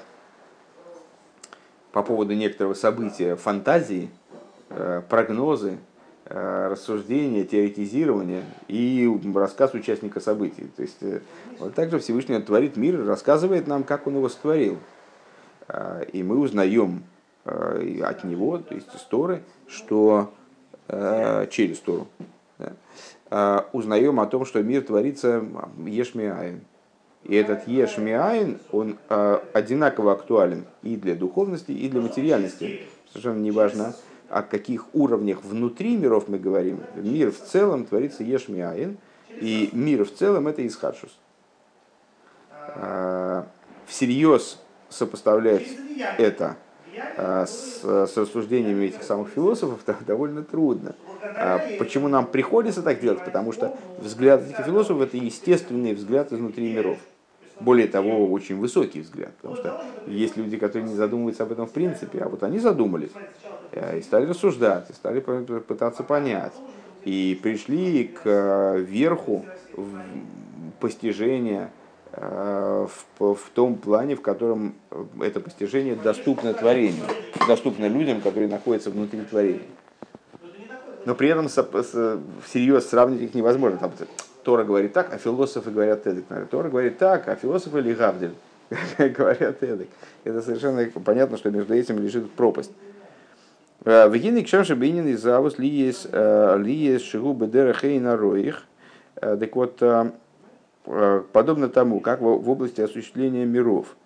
по 1.92 2.02
поводу 2.02 2.34
некоторого 2.34 2.74
события 2.74 3.36
фантазии, 3.36 4.10
прогнозы, 5.08 5.78
рассуждения, 6.26 7.44
теоретизирования 7.44 8.44
и 8.68 9.10
рассказ 9.34 9.74
участника 9.74 10.20
событий. 10.20 10.70
То 10.76 10.82
есть 10.82 10.98
вот 11.58 11.74
так 11.74 11.90
же 11.90 11.98
Всевышний 11.98 12.38
творит 12.40 12.76
мир, 12.76 13.04
рассказывает 13.04 13.66
нам, 13.66 13.82
как 13.82 14.06
он 14.06 14.14
его 14.14 14.28
сотворил. 14.28 14.78
А, 15.72 16.02
и 16.12 16.22
мы 16.22 16.38
узнаем 16.38 17.04
а, 17.44 17.80
от 18.02 18.24
него, 18.24 18.58
то 18.58 18.74
есть 18.74 18.92
из 18.94 19.02
Торы, 19.02 19.42
что 19.68 20.32
а, 20.88 21.46
через 21.46 21.78
Тору, 21.78 22.08
да, 22.58 23.66
узнаем 23.72 24.18
о 24.18 24.26
том, 24.26 24.44
что 24.44 24.62
мир 24.62 24.82
творится 24.82 25.44
Ешмиаин. 25.86 26.62
И 27.22 27.36
этот 27.36 27.68
Ешмиаин, 27.68 28.58
он 28.72 28.98
одинаково 29.08 30.12
актуален 30.12 30.64
и 30.82 30.96
для 30.96 31.14
духовности, 31.14 31.70
и 31.70 31.88
для 31.88 32.00
материальности. 32.00 32.80
Совершенно 33.08 33.38
неважно, 33.38 33.94
о 34.28 34.42
каких 34.42 34.92
уровнях 34.94 35.44
внутри 35.44 35.96
миров 35.96 36.28
мы 36.28 36.38
говорим. 36.38 36.80
Мир 36.96 37.30
в 37.30 37.38
целом 37.38 37.84
творится 37.84 38.24
Ешмиаин, 38.24 38.98
и 39.28 39.70
мир 39.72 40.04
в 40.04 40.12
целом 40.12 40.48
это 40.48 40.66
Исхадшус. 40.66 41.16
Всерьез 43.86 44.58
сопоставлять 44.90 45.66
это 46.18 46.56
а, 47.16 47.46
с, 47.46 47.82
с 47.82 48.16
рассуждениями 48.16 48.86
этих 48.86 49.02
самых 49.02 49.30
философов 49.30 49.80
довольно 50.06 50.42
трудно. 50.42 50.94
А 51.22 51.60
почему 51.78 52.08
нам 52.08 52.26
приходится 52.26 52.82
так 52.82 53.00
делать? 53.00 53.24
Потому 53.24 53.52
что 53.52 53.76
взгляд 53.98 54.42
этих 54.42 54.64
философов 54.64 55.02
это 55.02 55.16
естественный 55.16 55.94
взгляд 55.94 56.32
изнутри 56.32 56.72
миров. 56.72 56.98
Более 57.60 57.88
того, 57.88 58.26
очень 58.26 58.56
высокий 58.56 59.00
взгляд. 59.00 59.32
Потому 59.36 59.56
что 59.56 59.84
есть 60.06 60.36
люди, 60.36 60.56
которые 60.56 60.88
не 60.88 60.96
задумываются 60.96 61.42
об 61.42 61.52
этом 61.52 61.66
в 61.66 61.72
принципе, 61.72 62.20
а 62.20 62.28
вот 62.28 62.42
они 62.42 62.58
задумались 62.58 63.10
э, 63.72 63.98
и 63.98 64.02
стали 64.02 64.26
рассуждать, 64.26 64.88
и 64.88 64.94
стали 64.94 65.20
пытаться 65.20 66.02
понять. 66.02 66.54
и 67.04 67.38
пришли 67.42 68.04
к 68.04 68.76
верху 68.78 69.44
постижения 70.80 71.70
в, 72.12 72.90
в 73.18 73.50
том 73.54 73.76
плане, 73.76 74.16
в 74.16 74.22
котором 74.22 74.74
это 75.20 75.40
постижение 75.40 75.94
доступно 75.94 76.54
творению, 76.54 77.04
доступно 77.46 77.86
людям, 77.86 78.20
которые 78.20 78.48
находятся 78.48 78.90
внутри 78.90 79.20
творения. 79.22 79.62
Но 81.06 81.14
при 81.14 81.28
этом 81.28 81.48
всерьез 81.48 82.88
сравнить 82.88 83.22
их 83.22 83.34
невозможно. 83.34 83.78
Там, 83.78 83.92
Тора 84.42 84.64
говорит 84.64 84.92
так, 84.92 85.12
а 85.12 85.18
философы 85.18 85.70
говорят 85.70 86.06
эдак. 86.06 86.48
Тора 86.50 86.68
говорит 86.68 86.98
так, 86.98 87.28
а 87.28 87.36
философы 87.36 87.78
или 87.78 87.94
Гавдель 87.94 88.34
говорят 88.98 89.62
эдак. 89.62 89.88
Это 90.24 90.42
совершенно 90.42 90.84
понятно, 91.04 91.36
что 91.36 91.50
между 91.50 91.74
этим 91.74 91.98
лежит 91.98 92.30
пропасть. 92.32 92.72
В 93.82 94.12
Гинник 94.14 94.48
Шамша 94.48 94.76
Бейнин 94.76 95.08
из 95.08 95.22
Завус 95.22 95.58
ли 95.58 95.68
есть 95.68 96.02
Шигу 96.10 97.32
Бедера 97.32 97.72
Хейна 97.72 98.16
Роих. 98.16 98.64
Так 99.14 99.56
вот, 99.56 99.82
подобно 101.32 101.68
тому, 101.68 102.00
как 102.00 102.20
в 102.20 102.48
области 102.50 102.80
осуществления 102.80 103.44
миров, 103.44 103.96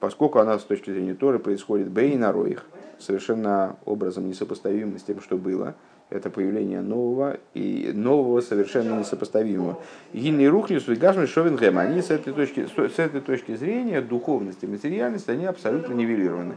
поскольку 0.00 0.38
она 0.38 0.58
с 0.58 0.64
точки 0.64 0.90
зрения 0.90 1.14
Торы 1.14 1.38
происходит 1.38 1.90
Бейна 1.90 2.32
Роих, 2.32 2.64
совершенно 2.98 3.76
образом 3.84 4.28
несопоставимым 4.28 4.98
с 4.98 5.02
тем, 5.02 5.20
что 5.20 5.36
было, 5.36 5.74
это 6.10 6.30
появление 6.30 6.80
нового 6.80 7.38
и 7.54 7.90
нового 7.94 8.40
совершенно 8.40 8.98
несопоставимого. 8.98 9.78
Гинный 10.12 10.48
Рухнис 10.48 10.88
и 10.88 10.94
Гашми 10.94 11.26
Шовенгем, 11.26 11.78
они 11.78 12.02
с 12.02 12.10
этой, 12.10 12.32
точки, 12.32 12.66
с 12.66 12.98
этой 12.98 13.20
точки 13.20 13.56
зрения 13.56 14.00
духовности, 14.00 14.66
материальности, 14.66 15.30
они 15.30 15.46
абсолютно 15.46 15.94
нивелированы. 15.94 16.54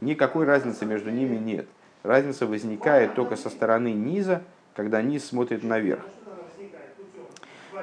Никакой 0.00 0.44
разницы 0.44 0.84
между 0.84 1.10
ними 1.10 1.36
нет. 1.36 1.66
Разница 2.02 2.46
возникает 2.46 3.14
только 3.14 3.36
со 3.36 3.50
стороны 3.50 3.92
низа, 3.92 4.42
когда 4.76 5.02
низ 5.02 5.24
смотрит 5.24 5.64
наверх. 5.64 6.04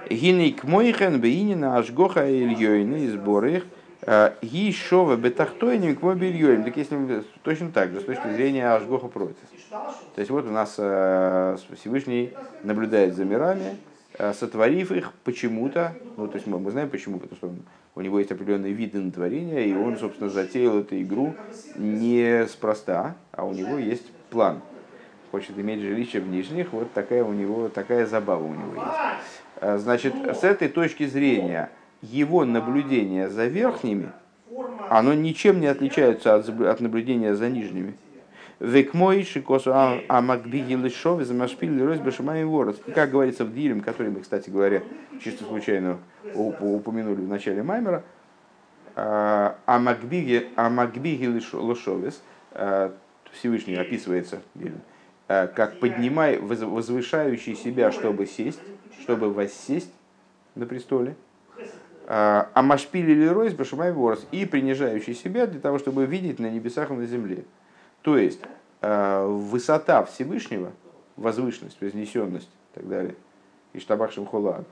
Гиней 0.09 0.53
к 0.53 0.63
мойхен 0.63 1.19
бейнина 1.19 1.77
ашгоха 1.77 2.29
ильёйны 2.29 3.09
сбор 3.09 3.45
их 3.45 3.65
Гишова 4.41 5.15
бетахтойним 5.15 5.95
к 5.95 6.01
мобильем. 6.03 6.63
Так 6.63 6.77
если 6.77 7.23
точно 7.43 7.71
так 7.71 7.91
же, 7.91 8.01
с 8.01 8.03
точки 8.03 8.31
зрения 8.33 8.71
Ашгоха 8.71 9.07
против. 9.07 9.35
То 9.69 10.19
есть 10.19 10.29
вот 10.29 10.45
у 10.45 10.51
нас 10.51 10.75
э, 10.77 11.57
Всевышний 11.75 12.31
наблюдает 12.63 13.15
за 13.15 13.25
мирами, 13.25 13.77
э, 14.17 14.31
сотворив 14.33 14.91
их 14.91 15.11
почему-то, 15.23 15.95
ну 16.17 16.27
то 16.27 16.35
есть 16.35 16.45
мы, 16.45 16.59
мы 16.59 16.69
знаем 16.69 16.89
почему, 16.89 17.17
потому 17.17 17.35
что 17.37 17.47
он, 17.47 17.63
у 17.95 18.01
него 18.01 18.19
есть 18.19 18.31
определенные 18.31 18.73
виды 18.73 18.99
на 18.99 19.11
творение, 19.11 19.67
и 19.67 19.73
он, 19.73 19.97
собственно, 19.97 20.29
затеял 20.29 20.77
эту 20.77 21.01
игру 21.01 21.33
не 21.75 22.45
спроста, 22.47 23.15
а 23.31 23.43
у 23.43 23.53
него 23.53 23.77
есть 23.77 24.11
план. 24.29 24.61
Хочет 25.31 25.57
иметь 25.57 25.81
жилище 25.81 26.19
в 26.19 26.27
нижних, 26.27 26.73
вот 26.73 26.93
такая 26.93 27.23
у 27.23 27.33
него, 27.33 27.69
такая 27.69 28.05
забава 28.05 28.43
у 28.43 28.53
него 28.53 28.75
есть. 28.75 29.41
Э, 29.61 29.77
значит, 29.77 30.13
с 30.15 30.43
этой 30.43 30.67
точки 30.67 31.05
зрения, 31.05 31.69
его 32.01 32.45
наблюдение 32.45 33.29
за 33.29 33.47
верхними, 33.47 34.11
оно 34.89 35.13
ничем 35.13 35.59
не 35.59 35.67
отличается 35.67 36.35
от, 36.35 36.49
от 36.49 36.81
наблюдения 36.81 37.35
за 37.35 37.49
нижними. 37.49 37.95
Век 38.59 38.93
мой 38.93 39.23
шикосу 39.23 39.73
амакбиги 40.07 40.75
лишов 40.75 41.19
из 41.19 41.29
машпиль 41.31 41.83
рось 41.83 41.99
бешамай 41.99 42.45
ворот. 42.45 42.81
Как 42.93 43.11
говорится 43.11 43.43
в 43.43 43.53
Дилем, 43.53 43.81
который 43.81 44.11
мы, 44.11 44.21
кстати 44.21 44.49
говоря, 44.49 44.81
чисто 45.21 45.43
случайно 45.43 45.99
упомянули 46.33 47.21
в 47.21 47.27
начале 47.27 47.63
Маймера, 47.63 48.03
амакбиги 48.95 50.45
лишовес, 50.55 52.21
Всевышний 53.33 53.75
описывается 53.75 54.41
как 55.27 55.79
поднимай, 55.79 56.37
возвышающий 56.37 57.55
себя, 57.55 57.91
чтобы 57.91 58.25
сесть, 58.27 58.59
чтобы 59.01 59.33
воссесть 59.33 59.91
на 60.53 60.65
престоле, 60.65 61.15
а 62.07 62.61
машпили 62.61 63.11
или 63.11 63.27
ройс 63.27 63.53
башумай 63.53 63.91
ворос 63.91 64.27
и 64.31 64.45
принижающий 64.45 65.15
себя 65.15 65.47
для 65.47 65.59
того, 65.59 65.79
чтобы 65.79 66.05
видеть 66.05 66.37
на 66.37 66.49
небесах 66.49 66.91
и 66.91 66.93
на 66.93 67.07
земле. 67.07 67.45
То 68.03 68.17
есть 68.19 68.39
а, 68.87 69.25
высота 69.25 70.03
Всевышнего, 70.03 70.71
возвышенность, 71.15 71.81
вознесенность 71.81 72.49
и 72.71 72.75
так 72.75 72.87
далее, 72.87 73.15
и 73.73 73.79
штабахшим 73.79 74.27
холад, 74.27 74.67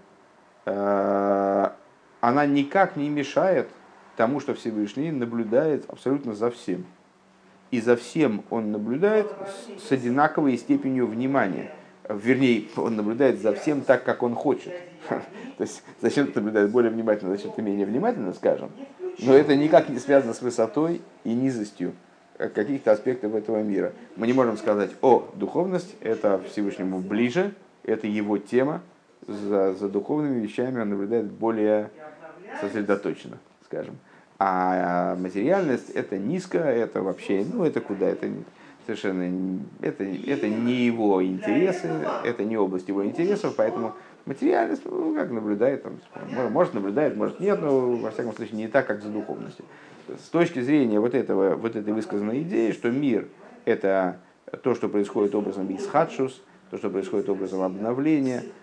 а, 0.66 1.76
она 2.22 2.46
никак 2.46 2.96
не 2.96 3.10
мешает 3.10 3.70
тому, 4.16 4.40
что 4.40 4.54
Всевышний 4.54 5.12
наблюдает 5.12 5.86
абсолютно 5.90 6.36
за 6.36 6.52
всем. 6.52 6.86
И 7.74 7.82
за 7.82 7.96
всем 7.96 8.44
он 8.50 8.72
наблюдает 8.72 9.28
с 9.80 9.92
одинаковой 9.92 10.58
степенью 10.58 11.08
внимания– 11.08 11.72
вернее, 12.10 12.66
он 12.76 12.96
наблюдает 12.96 13.42
за 13.42 13.54
всем 13.54 13.82
так, 13.82 14.04
как 14.04 14.24
он 14.24 14.36
хочет. 14.36 14.74
То 15.10 15.62
есть 15.64 15.84
зачем 16.02 16.28
ты 16.28 16.40
наблюдаешь 16.40 16.70
более 16.70 16.92
внимательно, 16.92 17.36
зачем 17.36 17.52
ты 17.52 17.62
менее 17.62 17.86
внимательно, 17.86 18.34
скажем. 18.34 18.72
Но 19.20 19.34
это 19.34 19.56
никак 19.56 19.90
не 19.90 20.00
связано 20.00 20.34
с 20.34 20.42
высотой 20.42 21.02
и 21.24 21.34
низостью 21.34 21.94
каких-то 22.38 22.92
аспектов 22.92 23.36
этого 23.36 23.62
мира. 23.62 23.94
Мы 24.16 24.28
не 24.28 24.34
можем 24.34 24.58
сказать, 24.58 24.92
о, 25.02 25.30
духовность 25.36 25.96
это 26.02 26.42
Всевышнему 26.50 27.00
ближе, 27.00 27.54
это 27.84 28.08
его 28.08 28.38
тема, 28.38 28.82
за, 29.28 29.74
за 29.74 29.88
духовными 29.88 30.40
вещами 30.42 30.82
он 30.82 30.90
наблюдает 30.90 31.32
более 31.32 31.90
сосредоточенно, 32.60 33.38
скажем. 33.66 33.98
А 34.46 35.16
материальность 35.16 35.90
это 35.92 36.18
низко, 36.18 36.58
это 36.58 37.02
вообще, 37.02 37.46
ну 37.50 37.64
это 37.64 37.80
куда, 37.80 38.10
это 38.10 38.28
совершенно 38.86 39.62
это, 39.80 40.04
это 40.04 40.50
не 40.50 40.86
его 40.86 41.24
интересы, 41.24 41.90
это 42.26 42.44
не 42.44 42.58
область 42.58 42.90
его 42.90 43.06
интересов, 43.06 43.54
поэтому 43.56 43.94
материальность, 44.26 44.82
ну, 44.84 45.16
как 45.16 45.32
наблюдает, 45.32 45.84
там, 45.84 45.94
может 46.52 46.74
наблюдает, 46.74 47.16
может 47.16 47.40
нет, 47.40 47.62
но 47.62 47.94
во 47.96 48.12
всяком 48.12 48.34
случае 48.34 48.58
не 48.58 48.68
так, 48.68 48.86
как 48.86 49.02
за 49.02 49.08
духовностью. 49.08 49.64
С 50.10 50.28
точки 50.28 50.60
зрения 50.60 51.00
вот, 51.00 51.16
этого, 51.16 51.56
вот 51.56 51.78
этой 51.78 51.94
высказанной 51.94 52.42
идеи, 52.42 52.74
что 52.74 52.92
мир– 52.92 53.28
это 53.64 54.20
то, 54.62 54.76
что 54.76 54.90
происходит 54.90 55.36
образом 55.36 55.74
исхадшус, 55.74 56.44
то, 56.70 56.78
что 56.78 56.90
происходит 56.90 57.30
образом 57.30 57.62
обновления– 57.62 58.44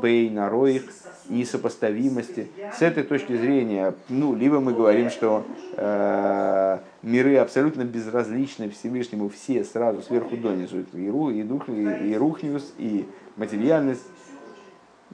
бейна, 0.00 0.48
роих, 0.48 0.84
несопоставимости. 1.28 2.48
С 2.76 2.82
этой 2.82 3.02
точки 3.02 3.36
зрения, 3.36 3.94
ну, 4.08 4.34
либо 4.34 4.60
мы 4.60 4.74
говорим, 4.74 5.10
что 5.10 5.44
э, 5.76 6.78
миры 7.02 7.36
абсолютно 7.36 7.84
безразличны 7.84 8.70
Всевышнему, 8.70 9.28
все 9.28 9.64
сразу 9.64 10.02
сверху 10.02 10.36
донизу, 10.36 10.84
и, 10.92 11.10
ру, 11.10 11.30
и, 11.30 11.42
дух, 11.42 11.68
и, 11.68 12.10
и 12.10 12.16
рухниус, 12.16 12.74
и 12.78 13.06
материальность, 13.36 14.06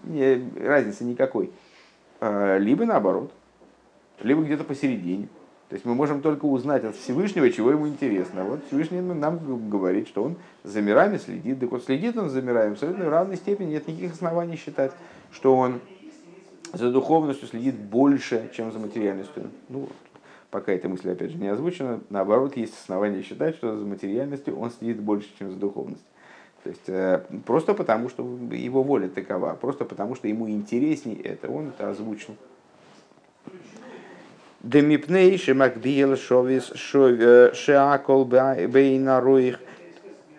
не, 0.04 0.48
разницы 0.60 1.04
никакой. 1.04 1.50
Э, 2.20 2.58
либо 2.58 2.84
наоборот, 2.84 3.32
либо 4.20 4.42
где-то 4.42 4.64
посередине. 4.64 5.28
То 5.68 5.74
есть 5.74 5.84
мы 5.84 5.94
можем 5.94 6.22
только 6.22 6.46
узнать 6.46 6.84
от 6.84 6.96
Всевышнего, 6.96 7.50
чего 7.50 7.70
ему 7.70 7.88
интересно. 7.88 8.44
Вот 8.44 8.64
Всевышний 8.66 9.00
нам 9.00 9.68
говорит, 9.68 10.08
что 10.08 10.24
он 10.24 10.36
за 10.64 10.80
мирами 10.80 11.18
следит. 11.18 11.60
Так 11.60 11.70
вот, 11.70 11.84
следит 11.84 12.16
он 12.16 12.30
за 12.30 12.40
мирами 12.40 12.70
в 12.70 12.72
абсолютно 12.72 13.10
равной 13.10 13.36
степени. 13.36 13.72
Нет 13.72 13.86
никаких 13.86 14.14
оснований 14.14 14.56
считать, 14.56 14.92
что 15.30 15.54
он 15.54 15.80
за 16.72 16.90
духовностью 16.90 17.48
следит 17.48 17.74
больше, 17.74 18.50
чем 18.54 18.72
за 18.72 18.78
материальностью. 18.78 19.50
Ну, 19.68 19.90
пока 20.50 20.72
эта 20.72 20.88
мысль, 20.88 21.10
опять 21.10 21.32
же, 21.32 21.36
не 21.36 21.48
озвучена. 21.48 22.00
Наоборот, 22.08 22.56
есть 22.56 22.74
основания 22.74 23.22
считать, 23.22 23.56
что 23.56 23.76
за 23.76 23.84
материальностью 23.84 24.58
он 24.58 24.70
следит 24.70 25.00
больше, 25.00 25.28
чем 25.38 25.50
за 25.50 25.58
духовностью. 25.58 26.06
То 26.64 26.70
есть 26.70 26.88
э, 26.88 27.24
просто 27.46 27.74
потому, 27.74 28.08
что 28.08 28.22
его 28.50 28.82
воля 28.82 29.08
такова, 29.08 29.54
просто 29.54 29.84
потому, 29.84 30.14
что 30.14 30.28
ему 30.28 30.48
интересней 30.48 31.14
это, 31.14 31.50
он 31.50 31.68
это 31.68 31.90
озвучил. 31.90 32.34
Демипней 34.62 35.38
шемакбиел 35.38 36.16
шовис 36.16 36.72
шеакол 36.74 38.24
бейна 38.24 39.20
руих. 39.20 39.60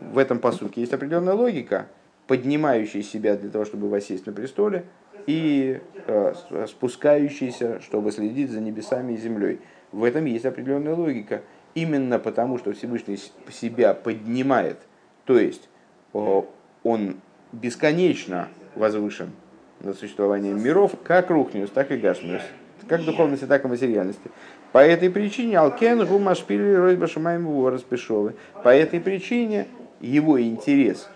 В 0.02 0.18
этом 0.18 0.40
посуке 0.40 0.82
есть 0.82 0.94
определенная 0.94 1.36
логика, 1.36 1.88
поднимающая 2.28 3.02
себя 3.02 3.38
для 3.38 3.50
того, 3.50 3.64
чтобы 3.64 3.88
воссесть 3.90 4.26
на 4.26 4.34
престоле, 4.34 4.84
и 5.26 5.80
э, 6.06 6.34
спускающийся, 6.68 7.80
чтобы 7.82 8.12
следить 8.12 8.52
за 8.52 8.60
небесами 8.60 9.14
и 9.14 9.18
землей. 9.18 9.60
В 9.94 10.04
этом 10.04 10.26
есть 10.26 10.46
определенная 10.46 10.96
логика. 10.96 11.42
Именно 11.74 12.20
потому, 12.20 12.58
что 12.58 12.74
Всевышний 12.74 13.20
себя 13.50 13.94
поднимает, 13.94 14.80
то 15.26 15.40
есть 15.40 15.70
он 16.12 17.18
бесконечно 17.54 18.50
возвышен 18.76 19.32
над 19.80 19.98
существованием 19.98 20.62
миров, 20.62 20.94
как 21.04 21.30
Рухниус, 21.30 21.70
так 21.70 21.92
и 21.92 21.98
Гашмиус 21.98 22.42
как 22.90 23.06
духовности, 23.06 23.46
так 23.46 23.64
и 23.64 23.68
материальности. 23.68 24.30
По 24.72 24.80
этой 24.80 25.10
причине 25.10 25.60
Алкен 25.60 26.06
Гумашпили 26.06 26.74
Ройбашамаем 26.74 27.68
распешовы. 27.68 28.34
По 28.64 28.70
этой 28.70 29.00
причине 29.00 29.68
его 30.02 30.42
интерес 30.42 31.08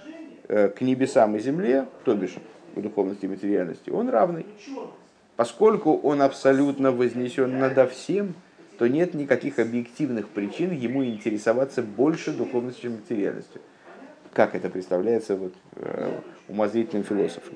э, 0.48 0.70
к 0.70 0.82
небесам 0.82 1.36
и 1.36 1.40
земле, 1.40 1.88
то 2.06 2.16
бишь 2.16 2.36
к 2.76 2.80
духовности 2.80 3.26
и 3.26 3.28
материальности, 3.28 3.90
он 3.90 4.10
равный. 4.10 4.46
Поскольку 5.36 5.98
он 5.98 6.22
абсолютно 6.22 6.92
вознесен 6.92 7.60
надо 7.60 7.88
всем, 7.88 8.36
то 8.78 8.88
нет 8.88 9.14
никаких 9.14 9.60
объективных 9.60 10.30
причин 10.30 10.72
ему 10.72 11.04
интересоваться 11.04 11.82
больше 11.82 12.32
духовностью, 12.32 12.92
чем 12.92 13.00
материальностью. 13.00 13.62
как 14.34 14.56
это 14.56 14.70
представляется 14.70 15.36
вот, 15.36 15.54
умозрительным 16.48 17.04
философом. 17.04 17.56